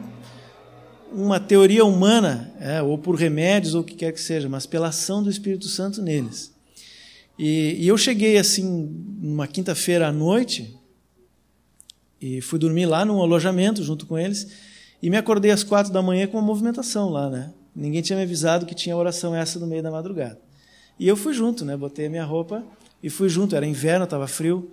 [1.11, 4.89] uma teoria humana, é, ou por remédios, ou o que quer que seja, mas pela
[4.89, 6.53] ação do Espírito Santo neles.
[7.37, 8.63] E, e eu cheguei assim,
[9.21, 10.75] numa quinta-feira à noite,
[12.21, 14.47] e fui dormir lá num alojamento junto com eles,
[15.01, 17.53] e me acordei às quatro da manhã com uma movimentação lá, né?
[17.75, 20.39] Ninguém tinha me avisado que tinha oração essa no meio da madrugada.
[20.99, 21.77] E eu fui junto, né?
[21.77, 22.63] Botei a minha roupa
[23.01, 23.55] e fui junto.
[23.55, 24.69] Era inverno, estava frio.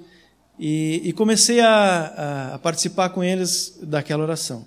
[0.59, 4.66] E, e comecei a, a, a, participar com eles daquela oração.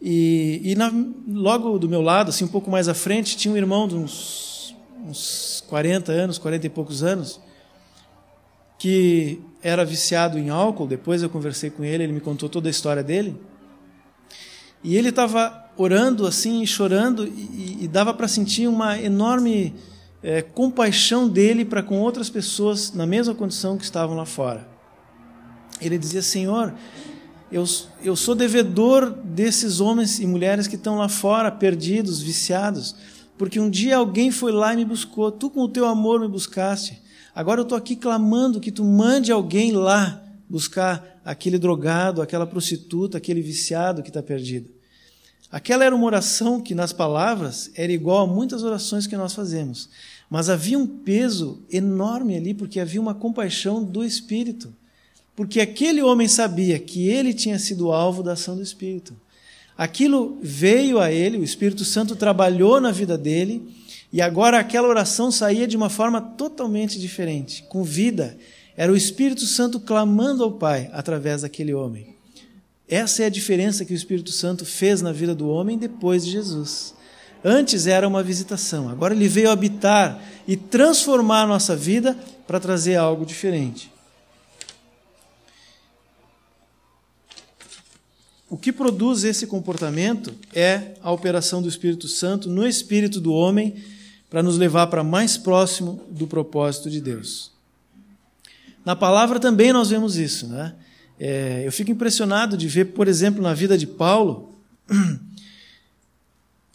[0.00, 0.90] E, e na,
[1.28, 4.74] logo do meu lado, assim, um pouco mais à frente, tinha um irmão de uns,
[5.06, 7.40] uns 40 anos, 40 e poucos anos,
[8.78, 10.86] que era viciado em álcool.
[10.86, 13.36] Depois eu conversei com ele, ele me contou toda a história dele.
[14.82, 19.74] E ele estava orando assim, chorando, e, e dava para sentir uma enorme
[20.22, 24.66] é, compaixão dele para com outras pessoas na mesma condição que estavam lá fora.
[25.80, 26.74] Ele dizia: Senhor,
[27.50, 27.64] eu,
[28.02, 32.94] eu sou devedor desses homens e mulheres que estão lá fora, perdidos, viciados,
[33.36, 36.28] porque um dia alguém foi lá e me buscou, tu com o teu amor me
[36.28, 37.00] buscaste.
[37.34, 43.18] Agora eu estou aqui clamando que tu mande alguém lá buscar aquele drogado, aquela prostituta,
[43.18, 44.68] aquele viciado que está perdido.
[45.50, 49.88] Aquela era uma oração que, nas palavras, era igual a muitas orações que nós fazemos.
[50.28, 54.72] Mas havia um peso enorme ali, porque havia uma compaixão do Espírito.
[55.34, 59.14] Porque aquele homem sabia que ele tinha sido alvo da ação do Espírito.
[59.76, 63.62] Aquilo veio a ele, o Espírito Santo trabalhou na vida dele,
[64.12, 68.36] e agora aquela oração saía de uma forma totalmente diferente, com vida.
[68.76, 72.14] Era o Espírito Santo clamando ao Pai através daquele homem.
[72.88, 76.32] Essa é a diferença que o Espírito Santo fez na vida do homem depois de
[76.32, 76.92] Jesus.
[77.42, 82.96] Antes era uma visitação, agora ele veio habitar e transformar a nossa vida para trazer
[82.96, 83.89] algo diferente.
[88.50, 93.76] O que produz esse comportamento é a operação do Espírito Santo no espírito do homem
[94.28, 97.52] para nos levar para mais próximo do propósito de Deus.
[98.84, 100.74] Na palavra também nós vemos isso, né?
[101.18, 104.52] É, eu fico impressionado de ver, por exemplo, na vida de Paulo,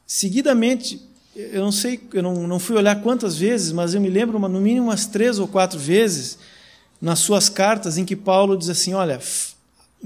[0.07, 1.01] seguidamente,
[1.35, 4.47] eu não sei, eu não, não fui olhar quantas vezes, mas eu me lembro uma,
[4.47, 6.37] no mínimo umas três ou quatro vezes
[7.01, 9.19] nas suas cartas em que Paulo diz assim: olha,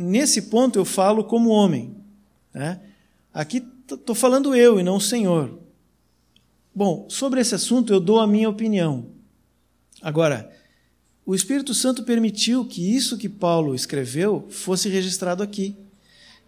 [0.01, 1.95] nesse ponto eu falo como homem,
[2.53, 2.79] né?
[3.33, 5.59] aqui estou falando eu e não o Senhor.
[6.73, 9.07] Bom, sobre esse assunto eu dou a minha opinião.
[10.01, 10.49] Agora,
[11.25, 15.75] o Espírito Santo permitiu que isso que Paulo escreveu fosse registrado aqui.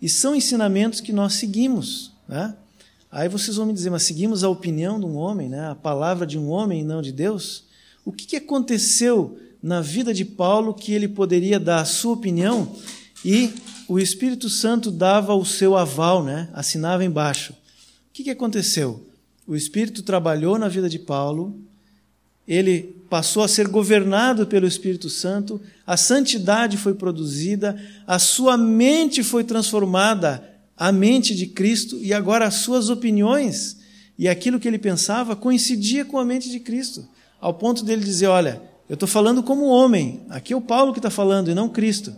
[0.02, 2.14] E são ensinamentos que nós seguimos.
[2.28, 2.56] Né?
[3.12, 5.70] Aí vocês vão me dizer, mas seguimos a opinião de um homem, né?
[5.70, 7.66] a palavra de um homem e não de Deus?
[8.06, 12.76] O que, que aconteceu na vida de Paulo que ele poderia dar a sua opinião
[13.24, 13.54] e
[13.88, 16.50] o Espírito Santo dava o seu aval, né?
[16.54, 17.54] assinava embaixo?
[17.54, 17.56] O
[18.14, 19.06] que, que aconteceu?
[19.46, 21.60] O Espírito trabalhou na vida de Paulo,
[22.48, 29.24] ele passou a ser governado pelo Espírito Santo, a santidade foi produzida, a sua mente
[29.24, 33.78] foi transformada à mente de Cristo e agora as suas opiniões
[34.18, 37.08] e aquilo que ele pensava coincidia com a mente de Cristo,
[37.40, 41.00] ao ponto dele dizer: Olha, eu estou falando como homem, aqui é o Paulo que
[41.00, 42.16] está falando e não Cristo.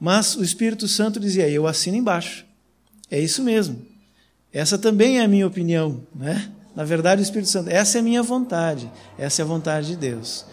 [0.00, 2.46] Mas o Espírito Santo dizia: Eu assino embaixo.
[3.10, 3.84] É isso mesmo.
[4.52, 6.50] Essa também é a minha opinião, né?
[6.74, 9.96] Na verdade, o Espírito Santo, essa é a minha vontade, essa é a vontade de
[9.96, 10.46] Deus.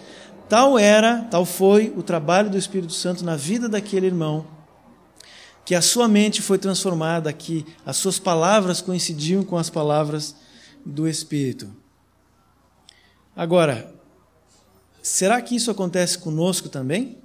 [0.49, 4.45] Tal era, tal foi o trabalho do Espírito Santo na vida daquele irmão,
[5.63, 10.35] que a sua mente foi transformada, que as suas palavras coincidiam com as palavras
[10.85, 11.69] do Espírito.
[13.35, 13.93] Agora,
[15.01, 17.17] será que isso acontece conosco também?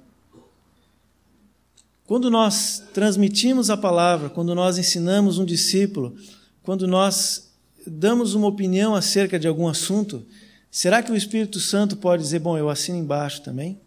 [2.05, 6.15] Quando nós transmitimos a palavra, quando nós ensinamos um discípulo,
[6.61, 7.51] quando nós
[7.87, 10.25] damos uma opinião acerca de algum assunto,
[10.69, 13.79] será que o Espírito Santo pode dizer, bom, eu assino embaixo também?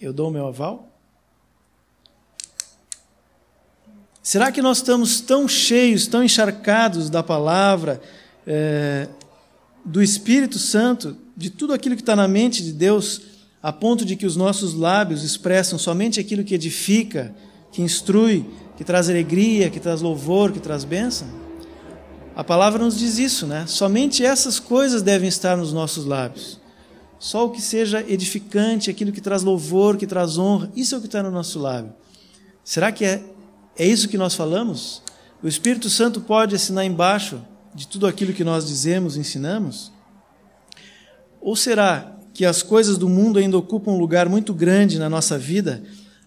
[0.00, 0.92] Eu dou o meu aval?
[4.22, 8.02] Será que nós estamos tão cheios, tão encharcados da palavra,
[8.44, 9.08] é,
[9.84, 13.35] do Espírito Santo, de tudo aquilo que está na mente de Deus,
[13.66, 17.34] a ponto de que os nossos lábios expressam somente aquilo que edifica,
[17.72, 21.26] que instrui, que traz alegria, que traz louvor, que traz bênção?
[22.36, 23.64] A palavra nos diz isso, né?
[23.66, 26.60] Somente essas coisas devem estar nos nossos lábios.
[27.18, 31.00] Só o que seja edificante, aquilo que traz louvor, que traz honra, isso é o
[31.00, 31.92] que está no nosso lábio.
[32.62, 33.24] Será que é,
[33.76, 35.02] é isso que nós falamos?
[35.42, 37.42] O Espírito Santo pode assinar embaixo
[37.74, 39.90] de tudo aquilo que nós dizemos, ensinamos?
[41.40, 45.38] Ou será que as coisas do mundo ainda ocupam um lugar muito grande na nossa
[45.38, 45.82] vida,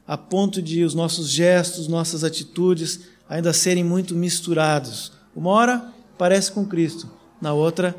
[0.07, 5.12] a ponto de os nossos gestos, nossas atitudes ainda serem muito misturados?
[5.36, 7.07] Uma hora parece com Cristo,
[7.39, 7.95] na outra,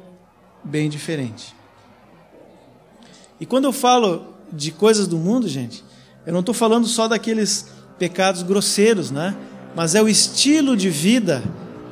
[0.65, 1.55] bem diferente.
[3.39, 5.85] E quando eu falo de coisas do mundo, gente,
[6.27, 9.37] eu não estou falando só daqueles pecados grosseiros, né?
[9.77, 11.45] Mas é o estilo de vida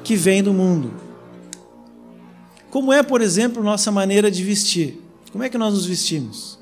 [0.03, 0.93] que vem do mundo.
[2.71, 5.08] Como é, por exemplo, nossa maneira de vestir?
[5.31, 6.59] Como é que nós nos vestimos?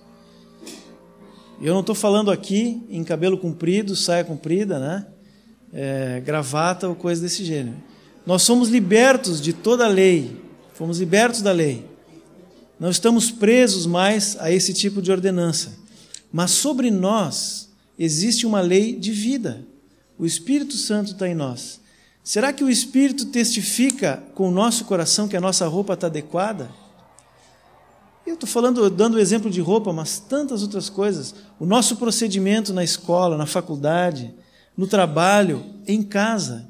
[1.61, 5.07] Eu não estou falando aqui em cabelo comprido, saia comprida, né?
[5.73, 7.77] É, gravata ou coisa desse gênero.
[8.27, 10.43] Nós somos libertos de toda a lei,
[10.75, 11.87] fomos libertos da lei.
[12.79, 15.73] Não estamos presos mais a esse tipo de ordenança.
[16.33, 19.65] Mas sobre nós existe uma lei de vida.
[20.19, 21.81] O Espírito Santo está em nós.
[22.23, 26.69] Será que o Espírito testifica com o nosso coração que a nossa roupa está adequada?
[28.27, 31.33] Eu estou falando, dando o exemplo de roupa, mas tantas outras coisas.
[31.61, 34.35] O nosso procedimento na escola, na faculdade,
[34.77, 36.69] no trabalho, em casa.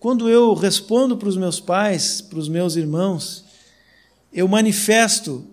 [0.00, 3.44] Quando eu respondo para os meus pais, para os meus irmãos,
[4.32, 5.44] eu manifesto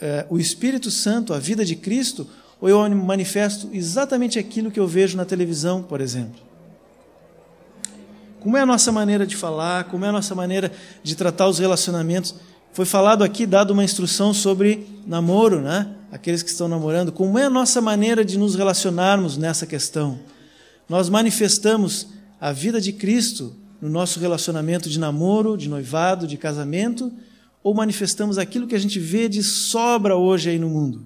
[0.00, 2.26] eh, o Espírito Santo, a vida de Cristo,
[2.58, 6.40] ou eu manifesto exatamente aquilo que eu vejo na televisão, por exemplo?
[8.40, 10.72] Como é a nossa maneira de falar, como é a nossa maneira
[11.02, 12.34] de tratar os relacionamentos?
[12.78, 15.96] Foi falado aqui, dado uma instrução sobre namoro, né?
[16.12, 17.10] Aqueles que estão namorando.
[17.10, 20.20] Como é a nossa maneira de nos relacionarmos nessa questão?
[20.88, 22.06] Nós manifestamos
[22.40, 23.52] a vida de Cristo
[23.82, 27.12] no nosso relacionamento de namoro, de noivado, de casamento,
[27.64, 31.04] ou manifestamos aquilo que a gente vê de sobra hoje aí no mundo?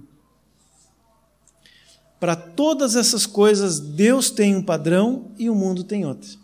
[2.21, 6.42] Para todas essas coisas, Deus tem um padrão e o mundo tem outro.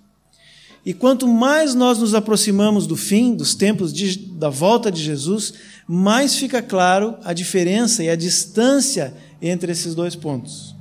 [0.85, 5.55] E quanto mais nós nos aproximamos do fim, dos tempos de, da volta de Jesus,
[5.87, 10.75] mais fica claro a diferença e a distância entre esses dois pontos.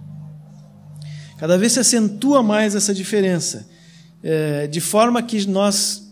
[1.37, 3.67] Cada vez se acentua mais essa diferença,
[4.23, 6.11] é, de forma que nós,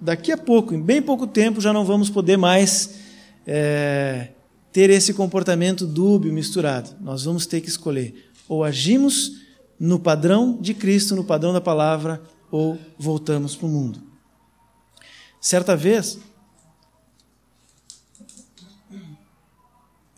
[0.00, 2.94] daqui a pouco, em bem pouco tempo, já não vamos poder mais
[3.46, 4.28] é,
[4.72, 6.90] ter esse comportamento dúbio, misturado.
[7.00, 9.32] Nós vamos ter que escolher ou agimos
[9.78, 12.22] no padrão de Cristo, no padrão da palavra,
[12.56, 14.02] ou voltamos para o mundo.
[15.38, 16.18] Certa vez,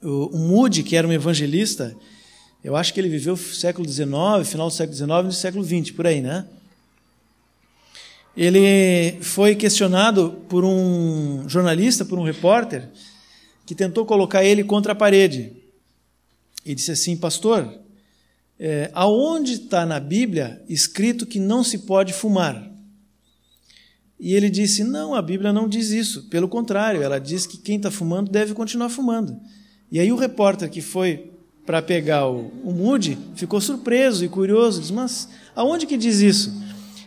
[0.02, 1.96] o Moody, que era um evangelista,
[2.62, 4.08] eu acho que ele viveu século XIX,
[4.44, 6.46] final do século XIX no século XX, por aí, né?
[8.36, 12.88] Ele foi questionado por um jornalista, por um repórter,
[13.66, 15.52] que tentou colocar ele contra a parede.
[16.64, 17.80] E disse assim: Pastor,
[18.58, 22.68] é, aonde está na Bíblia escrito que não se pode fumar?
[24.18, 26.24] E ele disse: Não, a Bíblia não diz isso.
[26.24, 29.38] Pelo contrário, ela diz que quem está fumando deve continuar fumando.
[29.92, 31.30] E aí o repórter que foi
[31.64, 36.52] para pegar o, o Moody ficou surpreso e curioso, diz: Mas aonde que diz isso?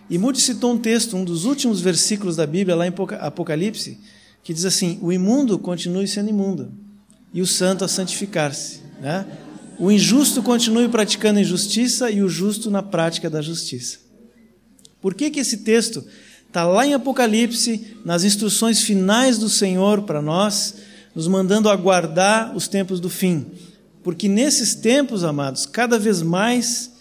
[0.10, 4.00] E Moody citou um texto, um dos últimos versículos da Bíblia, lá em Apocalipse,
[4.44, 6.72] que diz assim: O imundo continue sendo imundo,
[7.34, 8.82] e o santo a santificar-se.
[9.02, 9.26] Né?
[9.82, 13.98] O injusto continue praticando injustiça e o justo na prática da justiça.
[15.02, 16.06] Por que, que esse texto
[16.48, 20.76] está lá em Apocalipse, nas instruções finais do Senhor para nós,
[21.16, 23.48] nos mandando aguardar os tempos do fim?
[24.04, 26.92] Porque nesses tempos, amados, cada vez mais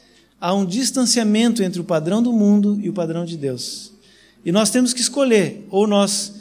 [0.41, 3.93] há um distanciamento entre o padrão do mundo e o padrão de Deus.
[4.43, 6.33] E nós temos que escolher: ou nós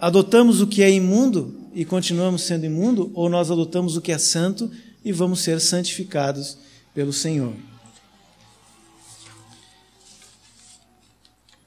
[0.00, 4.18] adotamos o que é imundo e continuamos sendo imundo, ou nós adotamos o que é
[4.18, 4.68] santo
[5.04, 6.58] e vamos ser santificados
[6.94, 7.54] pelo Senhor.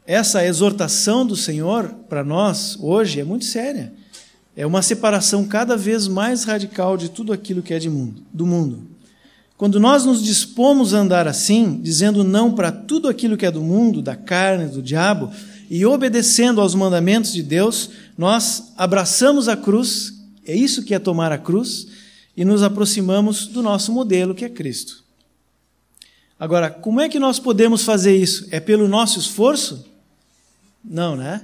[0.07, 3.91] Essa exortação do Senhor para nós hoje é muito séria.
[4.55, 8.45] É uma separação cada vez mais radical de tudo aquilo que é de mundo, do
[8.45, 8.87] mundo.
[9.57, 13.61] Quando nós nos dispomos a andar assim, dizendo não para tudo aquilo que é do
[13.61, 15.31] mundo, da carne, do diabo,
[15.69, 20.13] e obedecendo aos mandamentos de Deus, nós abraçamos a cruz,
[20.45, 21.87] é isso que é tomar a cruz,
[22.35, 25.03] e nos aproximamos do nosso modelo, que é Cristo.
[26.39, 28.47] Agora, como é que nós podemos fazer isso?
[28.51, 29.85] É pelo nosso esforço?
[30.83, 31.43] Não, né?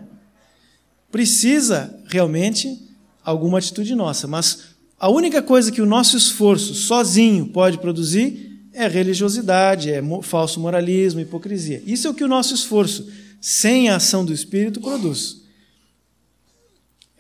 [1.10, 2.78] Precisa realmente
[3.24, 8.88] alguma atitude nossa, mas a única coisa que o nosso esforço sozinho pode produzir é
[8.88, 11.82] religiosidade, é falso moralismo, hipocrisia.
[11.86, 15.41] Isso é o que o nosso esforço, sem a ação do Espírito, produz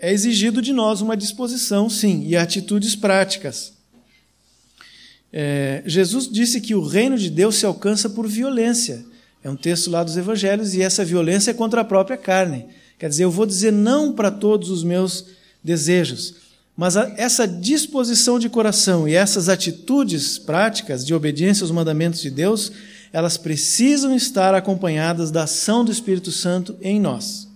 [0.02, 3.74] é exigido de nós uma disposição, sim, e atitudes práticas.
[5.32, 9.06] É, Jesus disse que o reino de Deus se alcança por violência.
[9.44, 12.66] É um texto lá dos Evangelhos, e essa violência é contra a própria carne.
[12.98, 15.28] Quer dizer, eu vou dizer não para todos os meus
[15.64, 16.34] desejos.
[16.76, 22.32] Mas a, essa disposição de coração e essas atitudes práticas de obediência aos mandamentos de
[22.32, 22.72] Deus,
[23.14, 27.51] elas precisam estar acompanhadas da ação do Espírito Santo em nós.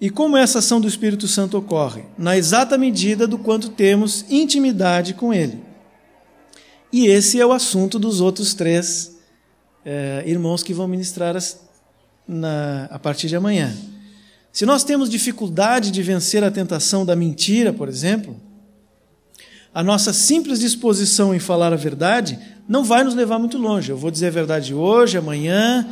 [0.00, 2.02] E como essa ação do Espírito Santo ocorre?
[2.18, 5.58] Na exata medida do quanto temos intimidade com Ele.
[6.92, 9.16] E esse é o assunto dos outros três
[9.84, 11.60] é, irmãos que vão ministrar as,
[12.28, 13.74] na, a partir de amanhã.
[14.52, 18.36] Se nós temos dificuldade de vencer a tentação da mentira, por exemplo,
[19.74, 23.90] a nossa simples disposição em falar a verdade não vai nos levar muito longe.
[23.90, 25.86] Eu vou dizer a verdade hoje, amanhã,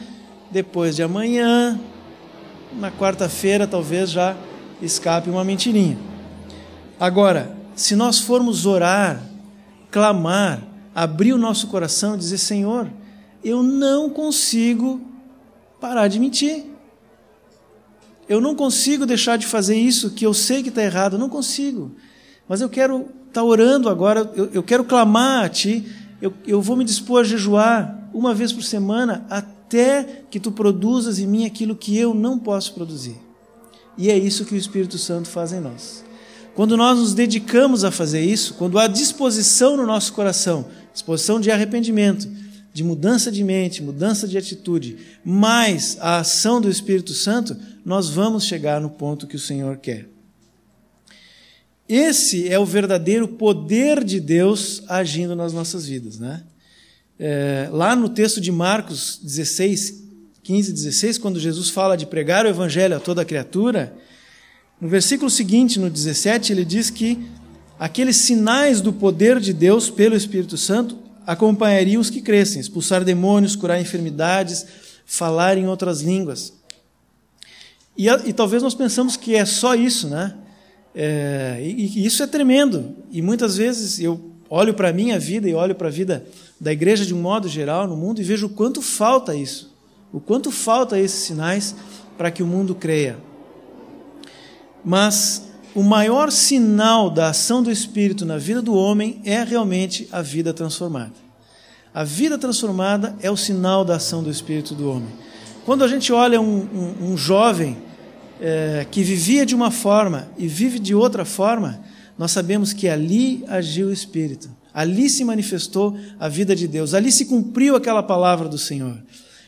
[0.51, 1.79] depois de amanhã,
[2.79, 4.37] na quarta-feira talvez já
[4.81, 5.99] escape uma mentirinha.
[6.99, 9.21] Agora, se nós formos orar,
[9.91, 10.63] clamar,
[10.95, 12.89] abrir o nosso coração e dizer: Senhor,
[13.43, 15.01] eu não consigo
[15.81, 16.65] parar de mentir.
[18.29, 21.29] Eu não consigo deixar de fazer isso que eu sei que está errado, eu não
[21.29, 21.95] consigo.
[22.49, 25.87] Mas eu quero estar tá orando agora, eu, eu, quero clamar a Ti,
[26.23, 29.64] eu, eu vou me dispor a jejuar uma vez por semana até
[30.31, 33.17] que Tu produzas em mim aquilo que eu não posso produzir.
[33.97, 36.05] E é isso que o Espírito Santo faz em nós.
[36.55, 41.51] Quando nós nos dedicamos a fazer isso, quando há disposição no nosso coração, disposição de
[41.51, 42.29] arrependimento,
[42.73, 48.45] de mudança de mente, mudança de atitude, mais a ação do Espírito Santo, nós vamos
[48.45, 50.09] chegar no ponto que o Senhor quer.
[51.89, 56.19] Esse é o verdadeiro poder de Deus agindo nas nossas vidas.
[56.19, 56.43] Né?
[57.19, 60.03] É, lá no texto de Marcos 16,
[60.43, 63.97] 15 e 16, quando Jesus fala de pregar o evangelho a toda criatura,
[64.81, 67.19] no versículo seguinte, no 17, ele diz que
[67.79, 73.57] aqueles sinais do poder de Deus pelo Espírito Santo acompanhariam os que crescem, expulsar demônios,
[73.57, 74.67] curar enfermidades,
[75.07, 76.53] falar em outras línguas.
[77.97, 80.35] E, e talvez nós pensamos que é só isso, né?
[80.95, 82.97] É, e, e isso é tremendo.
[83.11, 86.27] E muitas vezes eu olho para a minha vida e olho para a vida
[86.65, 89.71] da igreja de um modo geral no mundo e vejo o quanto falta isso,
[90.11, 91.77] o quanto falta esses sinais
[92.17, 93.19] para que o mundo creia.
[94.83, 100.23] Mas o maior sinal da ação do Espírito na vida do homem é realmente a
[100.23, 101.13] vida transformada.
[101.93, 105.11] A vida transformada é o sinal da ação do Espírito do homem.
[105.67, 107.77] Quando a gente olha um, um, um jovem
[108.41, 111.81] é, que vivia de uma forma e vive de outra forma,
[112.19, 117.13] nós sabemos que ali agiu o Espírito, ali se manifestou a vida de Deus, ali
[117.13, 119.01] se cumpriu aquela palavra do Senhor.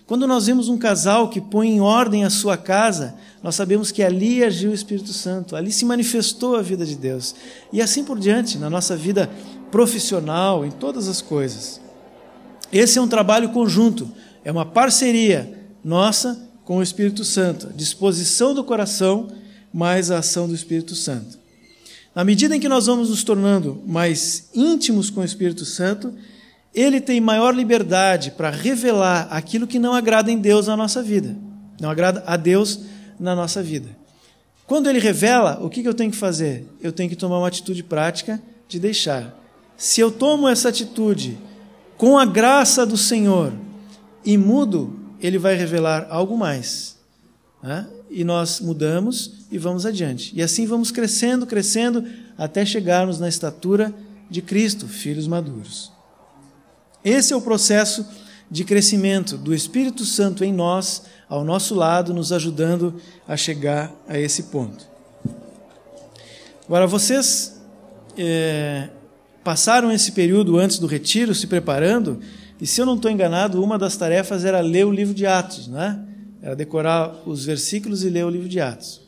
[0.06, 4.04] Quando nós vemos um casal que põe em ordem a sua casa, nós sabemos que
[4.04, 7.34] ali agiu o Espírito Santo, ali se manifestou a vida de Deus.
[7.72, 9.28] E assim por diante, na nossa vida
[9.68, 11.80] profissional, em todas as coisas.
[12.72, 14.08] Esse é um trabalho conjunto,
[14.44, 19.28] é uma parceria nossa com o Espírito Santo, disposição do coração
[19.72, 21.45] mais a ação do Espírito Santo.
[22.16, 26.14] Na medida em que nós vamos nos tornando mais íntimos com o Espírito Santo,
[26.74, 31.36] ele tem maior liberdade para revelar aquilo que não agrada em Deus na nossa vida,
[31.78, 32.80] não agrada a Deus
[33.20, 33.90] na nossa vida.
[34.66, 36.66] Quando ele revela, o que eu tenho que fazer?
[36.80, 39.38] Eu tenho que tomar uma atitude prática de deixar.
[39.76, 41.36] Se eu tomo essa atitude
[41.98, 43.52] com a graça do Senhor
[44.24, 46.95] e mudo, ele vai revelar algo mais.
[47.66, 47.84] Né?
[48.08, 50.32] E nós mudamos e vamos adiante.
[50.36, 52.04] E assim vamos crescendo, crescendo,
[52.38, 53.92] até chegarmos na estatura
[54.30, 55.90] de Cristo, filhos maduros.
[57.04, 58.06] Esse é o processo
[58.48, 64.16] de crescimento do Espírito Santo em nós, ao nosso lado, nos ajudando a chegar a
[64.16, 64.86] esse ponto.
[66.66, 67.60] Agora, vocês
[68.16, 68.90] é,
[69.42, 72.20] passaram esse período antes do retiro se preparando,
[72.60, 75.66] e se eu não estou enganado, uma das tarefas era ler o livro de Atos,
[75.66, 76.00] né?
[76.46, 79.00] Era decorar os versículos e ler o livro de Atos.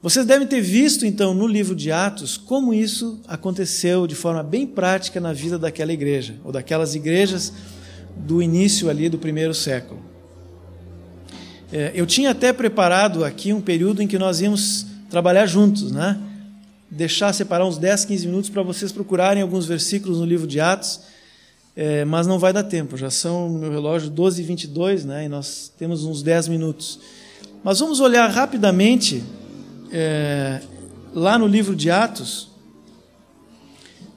[0.00, 4.66] Vocês devem ter visto, então, no livro de Atos, como isso aconteceu de forma bem
[4.66, 7.52] prática na vida daquela igreja, ou daquelas igrejas
[8.16, 10.00] do início ali do primeiro século.
[11.70, 16.18] É, eu tinha até preparado aqui um período em que nós íamos trabalhar juntos, né?
[16.90, 21.02] Deixar separar uns 10, 15 minutos para vocês procurarem alguns versículos no livro de Atos,
[21.76, 25.26] é, mas não vai dar tempo, já são no meu relógio 12 e 22, né?
[25.26, 26.98] E nós temos uns 10 minutos.
[27.62, 29.22] Mas vamos olhar rapidamente
[29.92, 30.62] é,
[31.14, 32.48] lá no livro de Atos,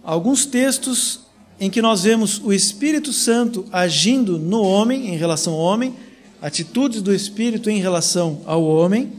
[0.01, 1.19] alguns textos
[1.59, 5.93] em que nós vemos o Espírito Santo agindo no homem, em relação ao homem,
[6.41, 9.11] atitudes do Espírito em relação ao homem,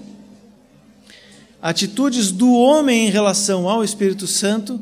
[1.60, 4.80] atitudes do homem em relação ao Espírito Santo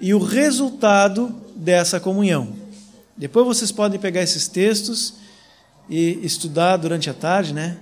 [0.00, 2.55] e o resultado dessa comunhão.
[3.16, 5.14] Depois vocês podem pegar esses textos
[5.88, 7.78] e estudar durante a tarde, né?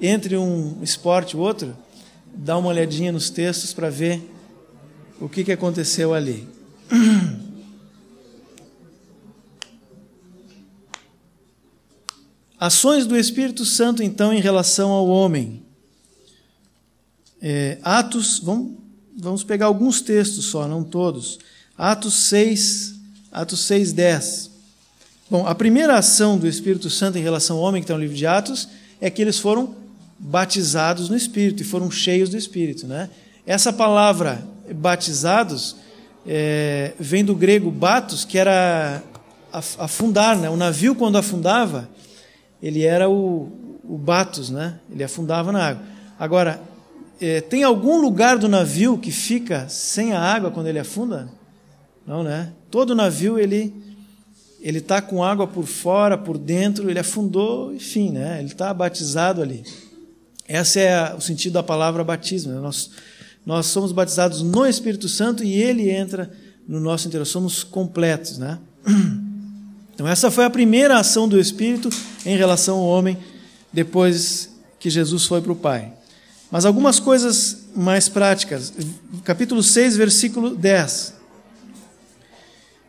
[0.00, 1.76] Entre um esporte e outro,
[2.34, 4.28] dar uma olhadinha nos textos para ver
[5.20, 6.48] o que, que aconteceu ali.
[12.58, 15.62] Ações do Espírito Santo, então, em relação ao homem.
[17.40, 18.78] É, Atos, vamos,
[19.16, 21.40] vamos pegar alguns textos só, não todos.
[21.76, 22.94] Atos 6,
[23.32, 24.51] Atos 6, 10.
[25.32, 28.14] Bom, a primeira ação do Espírito Santo em relação ao homem, que está no livro
[28.14, 28.68] de Atos,
[29.00, 29.74] é que eles foram
[30.18, 32.86] batizados no Espírito e foram cheios do Espírito.
[32.86, 33.08] Né?
[33.46, 35.76] Essa palavra batizados
[36.26, 39.02] é, vem do grego batos, que era
[39.78, 40.36] afundar.
[40.36, 40.50] Né?
[40.50, 41.88] O navio, quando afundava,
[42.62, 44.80] ele era o, o batos, né?
[44.92, 45.82] Ele afundava na água.
[46.18, 46.60] Agora,
[47.18, 51.30] é, tem algum lugar do navio que fica sem a água quando ele afunda?
[52.06, 52.52] Não, né?
[52.70, 53.91] Todo navio ele
[54.62, 58.38] ele está com água por fora, por dentro, ele afundou, enfim, né?
[58.38, 59.64] Ele está batizado ali.
[60.48, 62.52] Esse é o sentido da palavra batismo.
[62.52, 62.60] Né?
[62.60, 62.90] Nós,
[63.44, 66.30] nós somos batizados no Espírito Santo e ele entra
[66.66, 67.24] no nosso interior.
[67.24, 68.58] Somos completos, né?
[69.94, 71.90] Então essa foi a primeira ação do Espírito
[72.24, 73.18] em relação ao homem
[73.70, 74.48] depois
[74.80, 75.92] que Jesus foi para o Pai.
[76.50, 78.72] Mas algumas coisas mais práticas.
[79.22, 81.14] Capítulo 6, versículo 10.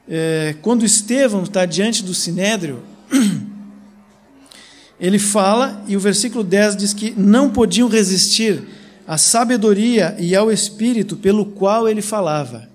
[0.08, 2.84] É, quando Estevão está diante do sinédrio,
[5.00, 8.64] ele fala, e o versículo 10 diz que não podiam resistir
[9.08, 12.70] à sabedoria e ao espírito pelo qual ele falava.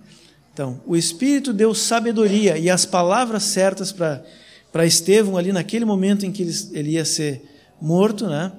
[0.53, 6.33] Então, o espírito deu sabedoria e as palavras certas para Estevão ali naquele momento em
[6.33, 7.43] que ele, ele ia ser
[7.81, 8.51] morto, né,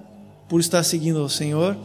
[0.47, 1.77] por estar seguindo ao Senhor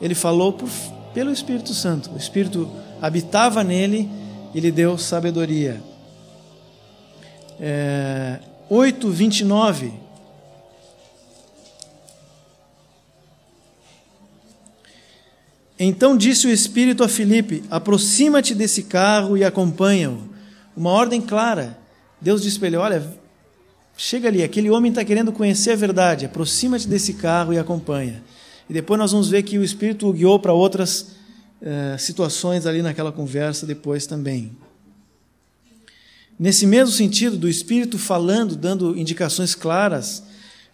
[0.00, 0.68] ele falou por,
[1.12, 2.10] pelo Espírito Santo.
[2.12, 2.68] O Espírito
[3.00, 4.08] habitava nele
[4.54, 5.80] e lhe deu sabedoria.
[7.60, 8.38] É,
[8.68, 9.92] 8, 29.
[15.78, 20.28] Então disse o Espírito a Filipe: aproxima-te desse carro e acompanha-o.
[20.76, 21.78] Uma ordem clara.
[22.20, 23.18] Deus disse para ele: olha,
[23.96, 28.22] chega ali, aquele homem está querendo conhecer a verdade, aproxima-te desse carro e acompanha.
[28.68, 31.16] E depois nós vamos ver que o Espírito o guiou para outras
[31.62, 34.52] eh, situações ali naquela conversa depois também.
[36.38, 40.22] Nesse mesmo sentido, do Espírito falando, dando indicações claras,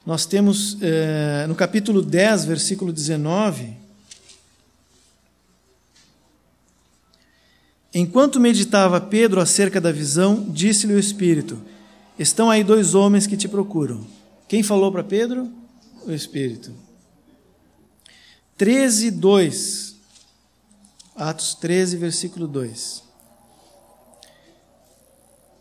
[0.04, 3.72] nós temos eh, no capítulo 10, versículo 19.
[7.94, 11.62] Enquanto meditava Pedro acerca da visão, disse-lhe o Espírito:
[12.18, 14.06] Estão aí dois homens que te procuram.
[14.46, 15.50] Quem falou para Pedro?
[16.04, 16.72] O Espírito.
[18.58, 19.94] 13, 2.
[21.16, 23.03] Atos 13, versículo 2.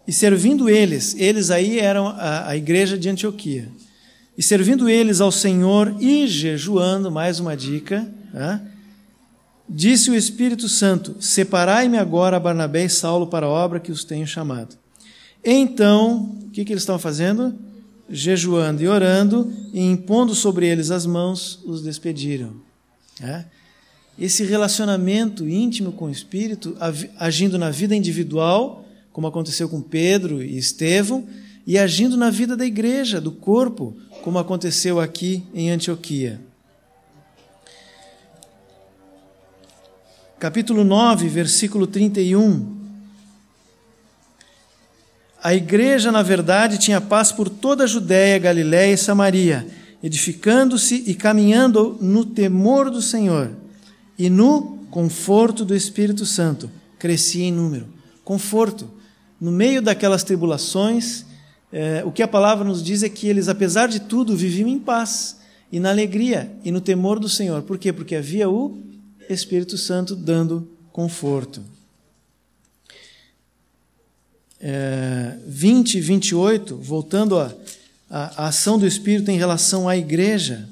[0.08, 3.70] E servindo eles, eles aí eram a, a igreja de Antioquia,
[4.38, 8.62] e servindo eles ao Senhor e jejuando, mais uma dica, né?
[9.70, 14.26] disse o Espírito Santo: Separai-me agora Barnabé e Saulo para a obra que os tenho
[14.26, 14.76] chamado.
[15.44, 17.54] Então, o que, que eles estão fazendo?
[18.10, 22.54] Jejuando e orando, e impondo sobre eles as mãos, os despediram.
[23.22, 23.46] É?
[24.18, 26.78] Esse relacionamento íntimo com o Espírito,
[27.18, 31.26] agindo na vida individual, como aconteceu com Pedro e Estevão,
[31.66, 36.42] e agindo na vida da igreja, do corpo, como aconteceu aqui em Antioquia.
[40.38, 42.84] Capítulo 9, versículo 31.
[45.42, 49.66] A igreja, na verdade, tinha paz por toda a Judéia, Galiléia e Samaria
[50.04, 53.52] edificando-se e caminhando no temor do Senhor
[54.20, 57.88] e no conforto do Espírito Santo, crescia em número.
[58.24, 58.93] Conforto.
[59.44, 61.26] No meio daquelas tribulações,
[61.70, 64.80] é, o que a palavra nos diz é que eles, apesar de tudo, viviam em
[64.80, 65.38] paz
[65.70, 67.62] e na alegria e no temor do Senhor.
[67.64, 67.92] Por quê?
[67.92, 68.82] Porque havia o
[69.30, 71.62] Espírito Santo dando conforto.
[74.62, 80.70] É, 20 e 28, voltando a ação do Espírito em relação à igreja.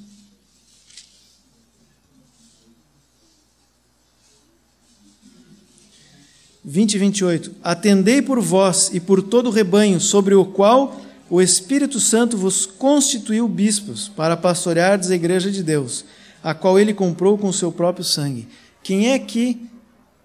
[6.73, 7.53] Vinte e vinte e oito.
[7.61, 12.65] Atendei por vós e por todo o rebanho sobre o qual o Espírito Santo vos
[12.65, 16.05] constituiu bispos para pastoreardes a igreja de Deus,
[16.41, 18.47] a qual ele comprou com o seu próprio sangue.
[18.81, 19.69] Quem é que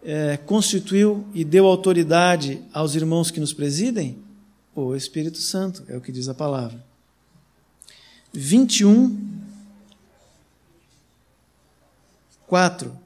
[0.04, 4.16] é, constituiu e deu autoridade aos irmãos que nos presidem?
[4.72, 6.80] O Espírito Santo, é o que diz a palavra.
[8.32, 9.18] 21,
[12.46, 12.96] 4,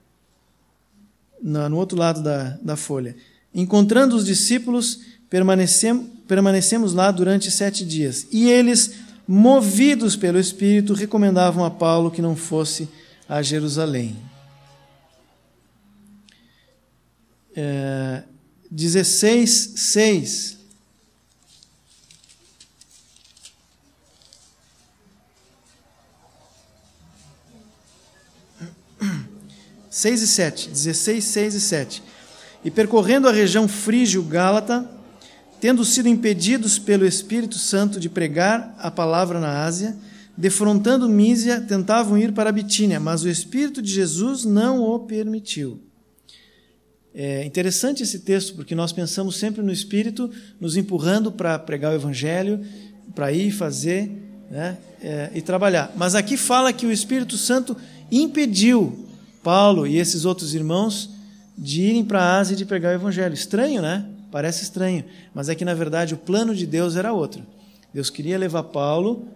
[1.43, 3.17] no, outro lado da, da folha.
[3.55, 8.27] Encontrando os discípulos, permanecemos, lá durante sete dias.
[8.31, 8.93] E eles,
[9.27, 12.89] movidos pelo Espírito, recomendavam a Paulo que não fosse
[13.29, 14.17] a Jerusalém.
[17.55, 18.23] É,
[18.71, 20.61] 16, 6.
[29.91, 32.03] 6 e 7, 16, 6 e 7.
[32.65, 34.89] E percorrendo a região frígio-gálata,
[35.61, 39.97] tendo sido impedidos pelo Espírito Santo de pregar a palavra na Ásia,
[40.37, 45.81] defrontando Mísia, tentavam ir para a Bitínia, mas o Espírito de Jesus não o permitiu.
[47.15, 50.31] É interessante esse texto, porque nós pensamos sempre no Espírito
[50.61, 52.65] nos empurrando para pregar o Evangelho,
[53.15, 54.11] para ir fazer,
[54.51, 55.93] né, é, e trabalhar.
[55.97, 57.77] Mas aqui fala que o Espírito Santo
[58.11, 59.07] impediu
[59.43, 61.11] Paulo e esses outros irmãos
[61.61, 63.35] de irem para a Ásia e de pregar o Evangelho.
[63.35, 64.07] Estranho, né?
[64.33, 65.05] Parece estranho,
[65.35, 67.45] mas é que na verdade o plano de Deus era outro.
[67.93, 69.29] Deus queria levar Paulo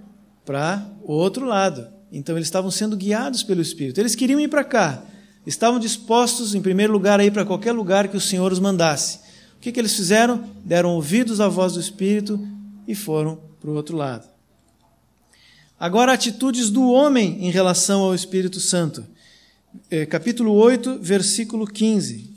[0.44, 1.86] para o outro lado.
[2.10, 4.00] Então eles estavam sendo guiados pelo Espírito.
[4.00, 5.02] Eles queriam ir para cá.
[5.46, 9.18] Estavam dispostos, em primeiro lugar, a ir para qualquer lugar que o Senhor os mandasse.
[9.56, 10.44] O que, que eles fizeram?
[10.64, 12.40] Deram ouvidos à voz do Espírito
[12.88, 14.26] e foram para o outro lado.
[15.78, 19.04] Agora, atitudes do homem em relação ao Espírito Santo.
[19.90, 22.32] É, capítulo 8, versículo 15.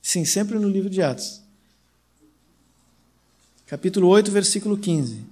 [0.00, 1.42] Sim, sempre no livro de Atos.
[3.66, 5.24] Capítulo 8, versículo 15.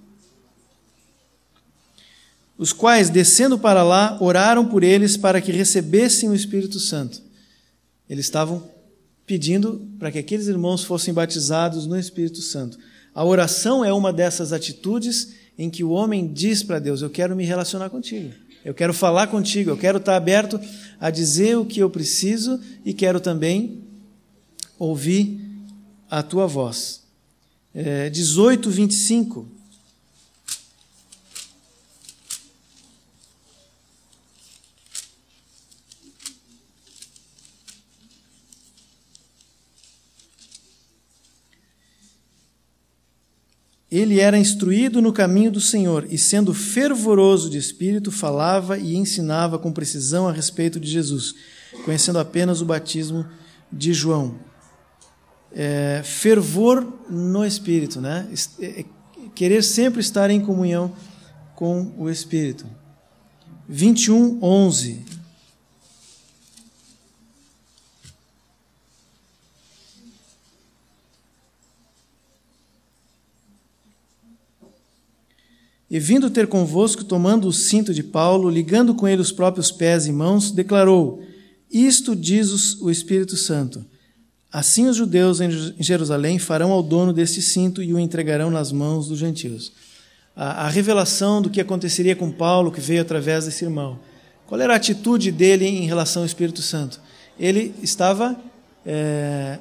[2.57, 7.23] Os quais, descendo para lá, oraram por eles para que recebessem o Espírito Santo.
[8.09, 8.71] Eles estavam
[9.25, 12.79] pedindo para que aqueles irmãos fossem batizados no Espírito Santo.
[13.15, 17.37] A oração é uma dessas atitudes em que o homem diz para Deus: Eu quero
[17.37, 18.33] me relacionar contigo.
[18.65, 20.61] Eu quero falar contigo, eu quero estar aberto
[21.01, 23.83] a dizer o que eu preciso e quero também
[24.79, 25.41] ouvir
[26.11, 27.03] a tua voz.
[27.75, 29.60] É, 18, 25.
[43.91, 49.59] Ele era instruído no caminho do Senhor e, sendo fervoroso de espírito, falava e ensinava
[49.59, 51.35] com precisão a respeito de Jesus,
[51.85, 53.27] conhecendo apenas o batismo
[53.73, 54.51] de João
[55.53, 58.29] é, fervor no Espírito, né?
[58.61, 58.85] É,
[59.35, 60.93] querer sempre estar em comunhão
[61.55, 62.67] com o Espírito.
[63.69, 65.05] 21, 11.
[75.91, 80.07] E vindo ter convosco, tomando o cinto de Paulo, ligando com ele os próprios pés
[80.07, 81.21] e mãos, declarou:
[81.71, 83.85] Isto diz o Espírito Santo
[84.53, 89.07] Assim os judeus em Jerusalém farão ao dono deste cinto e o entregarão nas mãos
[89.07, 89.73] dos gentios.
[90.35, 94.01] A, a, revelação do que aconteceria com Paulo, que veio através desse irmão.
[94.49, 97.01] Qual era a atitude dele em relação ao Espírito Santo?
[97.39, 98.37] Ele estava
[98.85, 99.59] é,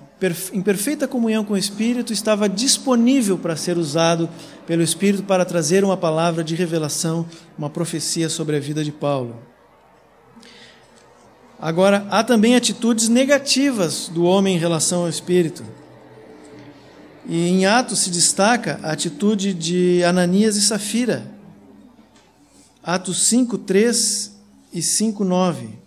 [0.53, 4.29] em perfeita comunhão com o Espírito, estava disponível para ser usado
[4.65, 7.25] pelo Espírito para trazer uma palavra de revelação,
[7.57, 9.35] uma profecia sobre a vida de Paulo.
[11.61, 15.65] Agora, há também atitudes negativas do homem em relação ao espírito.
[17.27, 21.29] E em Atos se destaca a atitude de Ananias e Safira.
[22.81, 24.39] Atos 5, 3
[24.73, 25.78] e 5, 9.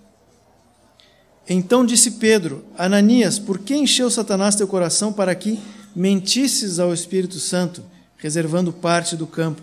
[1.49, 5.59] Então disse Pedro: Ananias, por que encheu Satanás teu coração para que
[5.95, 7.83] mentisses ao Espírito Santo,
[8.17, 9.63] reservando parte do campo?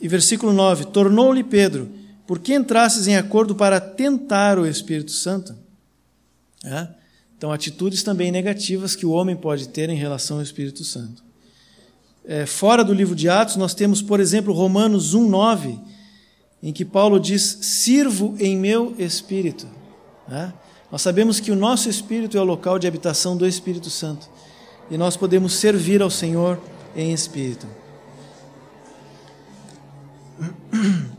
[0.00, 5.54] E versículo 9: Tornou-lhe Pedro por que entrasses em acordo para tentar o Espírito Santo?
[6.64, 6.88] É?
[7.36, 11.22] Então, atitudes também negativas que o homem pode ter em relação ao Espírito Santo.
[12.24, 15.78] É, fora do livro de Atos, nós temos, por exemplo, Romanos 1,9,
[16.62, 19.66] em que Paulo diz: Sirvo em meu espírito.
[20.30, 20.52] É?
[20.90, 24.28] Nós sabemos que o nosso espírito é o local de habitação do Espírito Santo
[24.90, 26.60] e nós podemos servir ao Senhor
[26.94, 27.66] em espírito.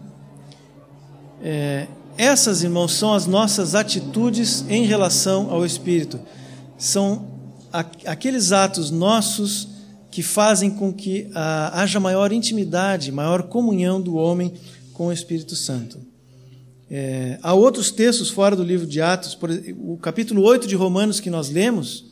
[1.46, 1.88] É,
[2.18, 6.18] essas, irmãos, são as nossas atitudes em relação ao Espírito.
[6.78, 7.28] São
[8.06, 9.68] aqueles atos nossos
[10.10, 14.54] que fazem com que ah, haja maior intimidade, maior comunhão do homem
[14.94, 16.00] com o Espírito Santo.
[16.96, 21.20] É, há outros textos fora do livro de Atos, por, o capítulo 8 de Romanos
[21.20, 22.06] que nós lemos,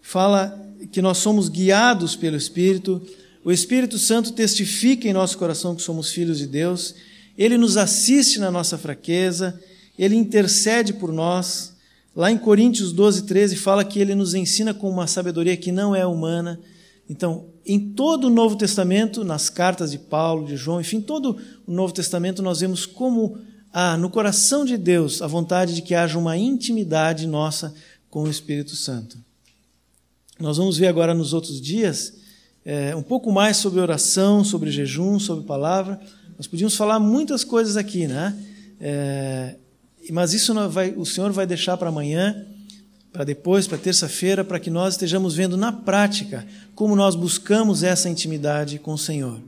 [0.00, 0.56] fala
[0.92, 3.02] que nós somos guiados pelo Espírito,
[3.44, 6.94] o Espírito Santo testifica em nosso coração que somos filhos de Deus
[7.40, 9.58] ele nos assiste na nossa fraqueza,
[9.98, 11.72] ele intercede por nós.
[12.14, 15.96] Lá em Coríntios 12, 13, fala que ele nos ensina com uma sabedoria que não
[15.96, 16.60] é humana.
[17.10, 21.36] Então, em todo o Novo Testamento, nas cartas de Paulo, de João, enfim, todo
[21.66, 23.36] o Novo Testamento, nós vemos como
[23.72, 27.74] há no coração de Deus a vontade de que haja uma intimidade nossa
[28.08, 29.18] com o Espírito Santo.
[30.38, 32.14] Nós vamos ver agora nos outros dias
[32.64, 36.00] é, um pouco mais sobre oração, sobre jejum, sobre palavra.
[36.38, 38.38] Nós podíamos falar muitas coisas aqui, né?
[38.80, 39.56] É,
[40.12, 42.46] mas isso vai, o Senhor vai deixar para amanhã,
[43.12, 48.08] para depois, para terça-feira, para que nós estejamos vendo na prática como nós buscamos essa
[48.08, 49.40] intimidade com o Senhor.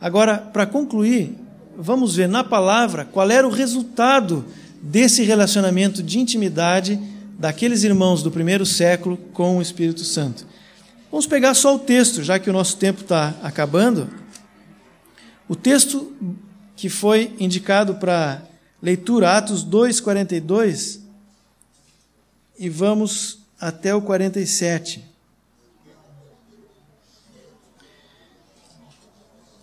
[0.00, 1.36] Agora, para concluir,
[1.76, 4.44] vamos ver na palavra qual era o resultado
[4.82, 6.98] desse relacionamento de intimidade
[7.38, 10.46] daqueles irmãos do primeiro século com o Espírito Santo.
[11.10, 14.08] Vamos pegar só o texto, já que o nosso tempo está acabando.
[15.48, 16.12] O texto
[16.74, 18.42] que foi indicado para
[18.82, 21.05] leitura, Atos 2, 42,
[22.58, 25.04] e vamos até o 47.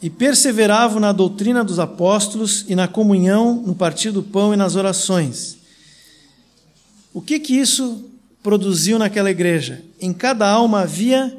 [0.02, 4.76] E perseveravam na doutrina dos apóstolos e na comunhão, no partir do pão e nas
[4.76, 5.58] orações.
[7.14, 8.10] O que que isso
[8.42, 9.82] produziu naquela igreja?
[10.02, 11.38] Em cada alma havia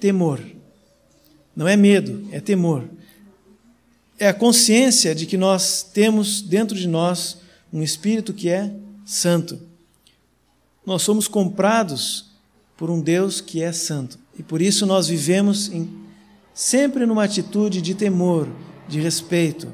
[0.00, 0.40] temor.
[1.54, 2.84] Não é medo, é temor.
[4.18, 7.38] É a consciência de que nós temos dentro de nós
[7.70, 8.72] um espírito que é
[9.04, 9.60] santo.
[10.86, 12.26] Nós somos comprados
[12.76, 14.18] por um Deus que é santo.
[14.38, 16.06] E por isso nós vivemos em
[16.54, 18.48] sempre numa atitude de temor,
[18.88, 19.68] de respeito.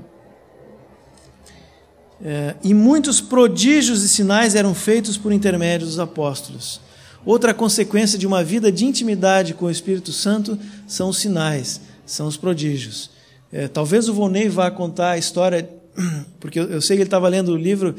[2.25, 6.81] É, e muitos prodígios e sinais eram feitos por intermédio dos apóstolos.
[7.25, 12.27] Outra consequência de uma vida de intimidade com o Espírito Santo são os sinais, são
[12.27, 13.11] os prodígios.
[13.53, 15.69] É, talvez o Volney vá contar a história,
[16.41, 17.95] porque eu, eu sei que ele estava lendo o livro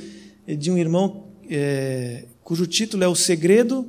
[0.46, 3.88] de um irmão é, cujo título é O Segredo,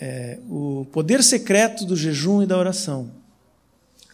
[0.00, 3.10] é, o Poder Secreto do Jejum e da Oração.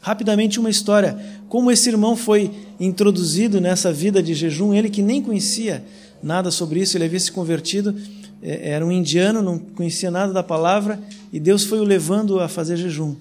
[0.01, 1.19] Rapidamente, uma história.
[1.49, 5.85] Como esse irmão foi introduzido nessa vida de jejum, ele que nem conhecia
[6.23, 7.93] nada sobre isso, ele havia se convertido,
[8.41, 11.01] é, era um indiano, não conhecia nada da palavra,
[11.33, 13.17] e Deus foi o levando a fazer jejum.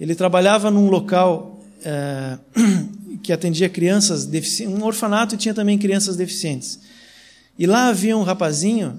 [0.00, 2.38] Ele trabalhava num local é,
[3.22, 6.80] que atendia crianças deficientes, um orfanato e tinha também crianças deficientes.
[7.58, 8.98] E lá havia um rapazinho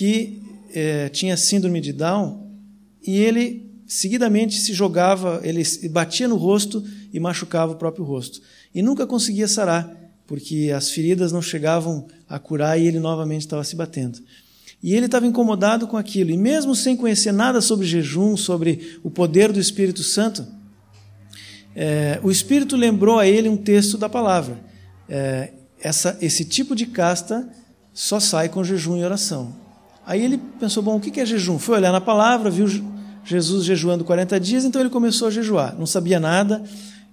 [0.00, 0.40] que
[0.74, 2.50] é, tinha síndrome de Down
[3.06, 6.82] e ele seguidamente se jogava, ele batia no rosto
[7.12, 8.40] e machucava o próprio rosto.
[8.74, 9.94] E nunca conseguia sarar,
[10.26, 14.20] porque as feridas não chegavam a curar e ele novamente estava se batendo.
[14.82, 19.10] E ele estava incomodado com aquilo, e mesmo sem conhecer nada sobre jejum, sobre o
[19.10, 20.46] poder do Espírito Santo,
[21.76, 24.58] é, o Espírito lembrou a ele um texto da palavra.
[25.06, 27.46] É, essa, esse tipo de casta
[27.92, 29.59] só sai com jejum e oração.
[30.10, 31.56] Aí ele pensou: bom, o que é jejum?
[31.56, 32.66] Foi olhar na palavra, viu
[33.24, 35.78] Jesus jejuando 40 dias, então ele começou a jejuar.
[35.78, 36.64] Não sabia nada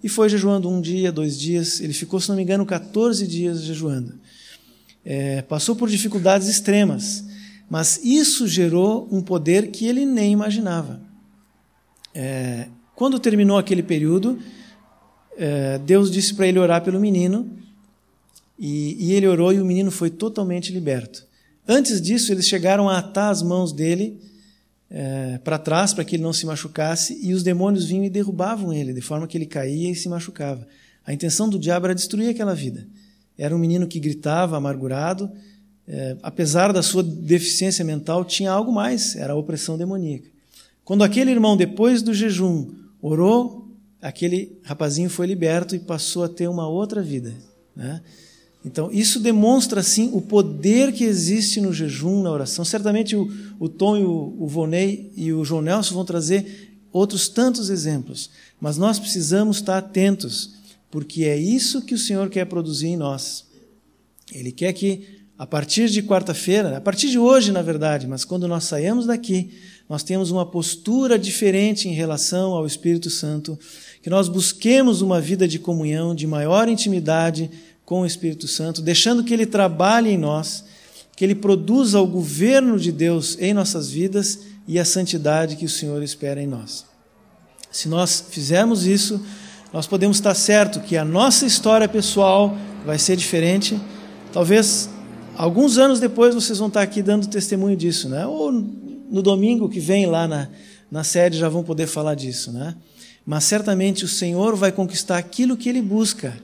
[0.04, 1.80] e foi jejuando um dia, dois dias.
[1.80, 4.16] Ele ficou, se não me engano, 14 dias jejuando.
[5.06, 7.24] É, passou por dificuldades extremas,
[7.70, 11.00] mas isso gerou um poder que ele nem imaginava.
[12.16, 14.40] É, quando terminou aquele período,
[15.38, 17.48] é, Deus disse para ele orar pelo menino,
[18.58, 21.27] e, e ele orou e o menino foi totalmente liberto.
[21.68, 24.20] Antes disso, eles chegaram a atar as mãos dele
[24.90, 28.74] é, para trás para que ele não se machucasse, e os demônios vinham e derrubavam
[28.74, 30.66] ele, de forma que ele caía e se machucava.
[31.06, 32.88] A intenção do diabo era destruir aquela vida.
[33.38, 35.30] Era um menino que gritava, amargurado,
[35.88, 40.30] é, apesar da sua deficiência mental, tinha algo mais, era a opressão demoníaca.
[40.84, 43.70] Quando aquele irmão, depois do jejum, orou,
[44.02, 47.34] aquele rapazinho foi liberto e passou a ter uma outra vida.
[47.76, 48.02] Né?
[48.66, 52.66] Então, isso demonstra, assim, o poder que existe no jejum, na oração.
[52.66, 57.70] Certamente o, o Tom o, o Vonei e o João Nelson vão trazer outros tantos
[57.70, 58.30] exemplos.
[58.60, 60.56] Mas nós precisamos estar atentos,
[60.90, 63.46] porque é isso que o Senhor quer produzir em nós.
[64.34, 68.48] Ele quer que, a partir de quarta-feira, a partir de hoje, na verdade, mas quando
[68.48, 69.52] nós saímos daqui,
[69.88, 73.58] nós temos uma postura diferente em relação ao Espírito Santo,
[74.02, 77.50] que nós busquemos uma vida de comunhão, de maior intimidade,
[77.88, 80.66] com o Espírito Santo, deixando que ele trabalhe em nós,
[81.16, 85.70] que ele produza o governo de Deus em nossas vidas e a santidade que o
[85.70, 86.86] Senhor espera em nós.
[87.72, 89.26] Se nós fizermos isso,
[89.72, 93.80] nós podemos estar certo que a nossa história pessoal vai ser diferente.
[94.34, 94.90] Talvez
[95.38, 98.28] alguns anos depois vocês vão estar aqui dando testemunho disso, né?
[98.28, 100.50] Ou no domingo que vem lá na,
[100.92, 102.76] na sede já vão poder falar disso, né?
[103.26, 106.38] Mas certamente o Senhor vai conquistar aquilo que Ele busca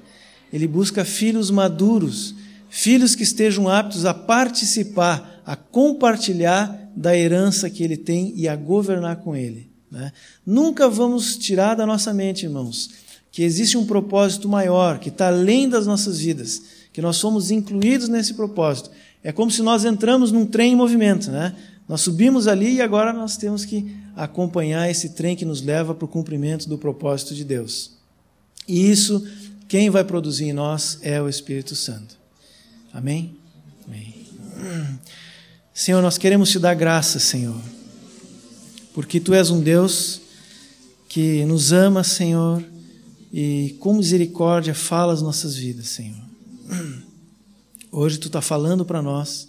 [0.54, 2.36] ele busca filhos maduros,
[2.70, 8.56] filhos que estejam aptos a participar, a compartilhar da herança que ele tem e a
[8.56, 9.68] governar com ele.
[9.90, 10.12] Né?
[10.46, 12.92] Nunca vamos tirar da nossa mente, irmãos,
[13.32, 16.62] que existe um propósito maior, que está além das nossas vidas,
[16.94, 18.92] que nós somos incluídos nesse propósito.
[19.24, 21.56] É como se nós entramos num trem em movimento, né?
[21.90, 26.06] Nós subimos ali e agora nós temos que acompanhar esse trem que nos leva para
[26.06, 27.94] o cumprimento do propósito de Deus.
[28.68, 29.26] E isso
[29.74, 32.16] quem vai produzir em nós é o Espírito Santo.
[32.94, 33.36] Amém?
[33.88, 34.14] Amém.
[35.74, 37.60] Senhor, nós queremos te dar graça, Senhor,
[38.94, 40.22] porque tu és um Deus
[41.10, 42.64] que nos ama, Senhor,
[43.34, 46.22] e com misericórdia fala as nossas vidas, Senhor.
[47.92, 49.48] Hoje tu está falando para nós,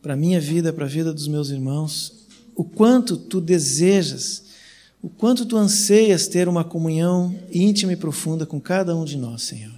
[0.00, 4.42] para a minha vida, para a vida dos meus irmãos, o quanto tu desejas,
[5.02, 9.42] o quanto tu anseias ter uma comunhão íntima e profunda com cada um de nós,
[9.42, 9.72] Senhor.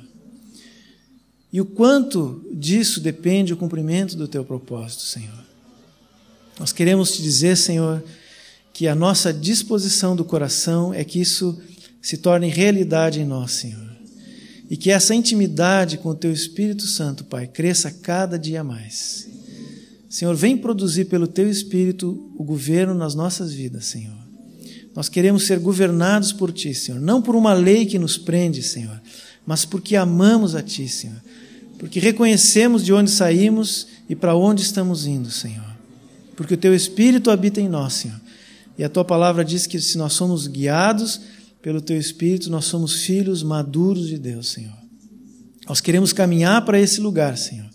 [1.53, 5.45] E o quanto disso depende o cumprimento do teu propósito, Senhor.
[6.59, 8.03] Nós queremos te dizer, Senhor,
[8.73, 11.61] que a nossa disposição do coração é que isso
[12.01, 13.93] se torne realidade em nós, Senhor.
[14.69, 19.29] E que essa intimidade com o teu Espírito Santo, Pai, cresça cada dia mais.
[20.09, 24.22] Senhor, vem produzir pelo teu Espírito o governo nas nossas vidas, Senhor.
[24.95, 29.01] Nós queremos ser governados por ti, Senhor, não por uma lei que nos prende, Senhor,
[29.47, 31.21] mas porque amamos a ti, Senhor.
[31.79, 35.73] Porque reconhecemos de onde saímos e para onde estamos indo, Senhor.
[36.37, 38.21] Porque o teu Espírito habita em nós, Senhor.
[38.79, 41.21] E a tua palavra diz que se nós somos guiados
[41.61, 44.77] pelo teu Espírito, nós somos filhos maduros de Deus, Senhor.
[45.69, 47.69] Nós queremos caminhar para esse lugar, Senhor.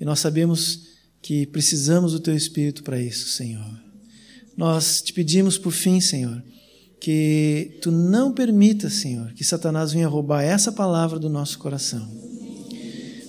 [0.00, 0.88] E nós sabemos
[1.20, 3.87] que precisamos do teu Espírito para isso, Senhor.
[4.58, 6.42] Nós te pedimos por fim, Senhor,
[7.00, 12.10] que tu não permita, Senhor, que Satanás venha roubar essa palavra do nosso coração.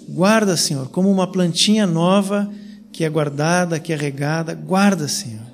[0.10, 2.52] Guarda, Senhor, como uma plantinha nova
[2.92, 5.46] que é guardada, que é regada, guarda, Senhor.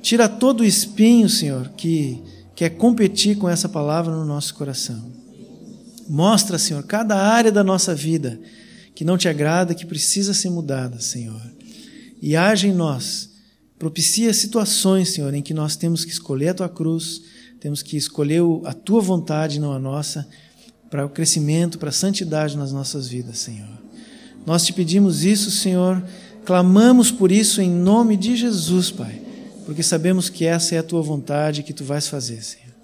[0.00, 2.22] Tira todo o espinho, Senhor, que
[2.54, 5.10] quer competir com essa palavra no nosso coração.
[6.08, 8.38] Mostra, Senhor, cada área da nossa vida
[8.94, 11.42] que não te agrada, que precisa ser mudada, Senhor.
[12.22, 13.29] E age em nós.
[13.80, 17.20] Propicia situações, Senhor, em que nós temos que escolher a tua cruz,
[17.58, 20.28] temos que escolher a tua vontade, não a nossa,
[20.88, 23.68] para o crescimento, para a santidade nas nossas vidas, Senhor.
[24.46, 26.00] Nós te pedimos isso, Senhor,
[26.44, 29.30] clamamos por isso em nome de Jesus, Pai
[29.70, 32.74] porque sabemos que essa é a tua vontade que tu vais fazer, Senhor.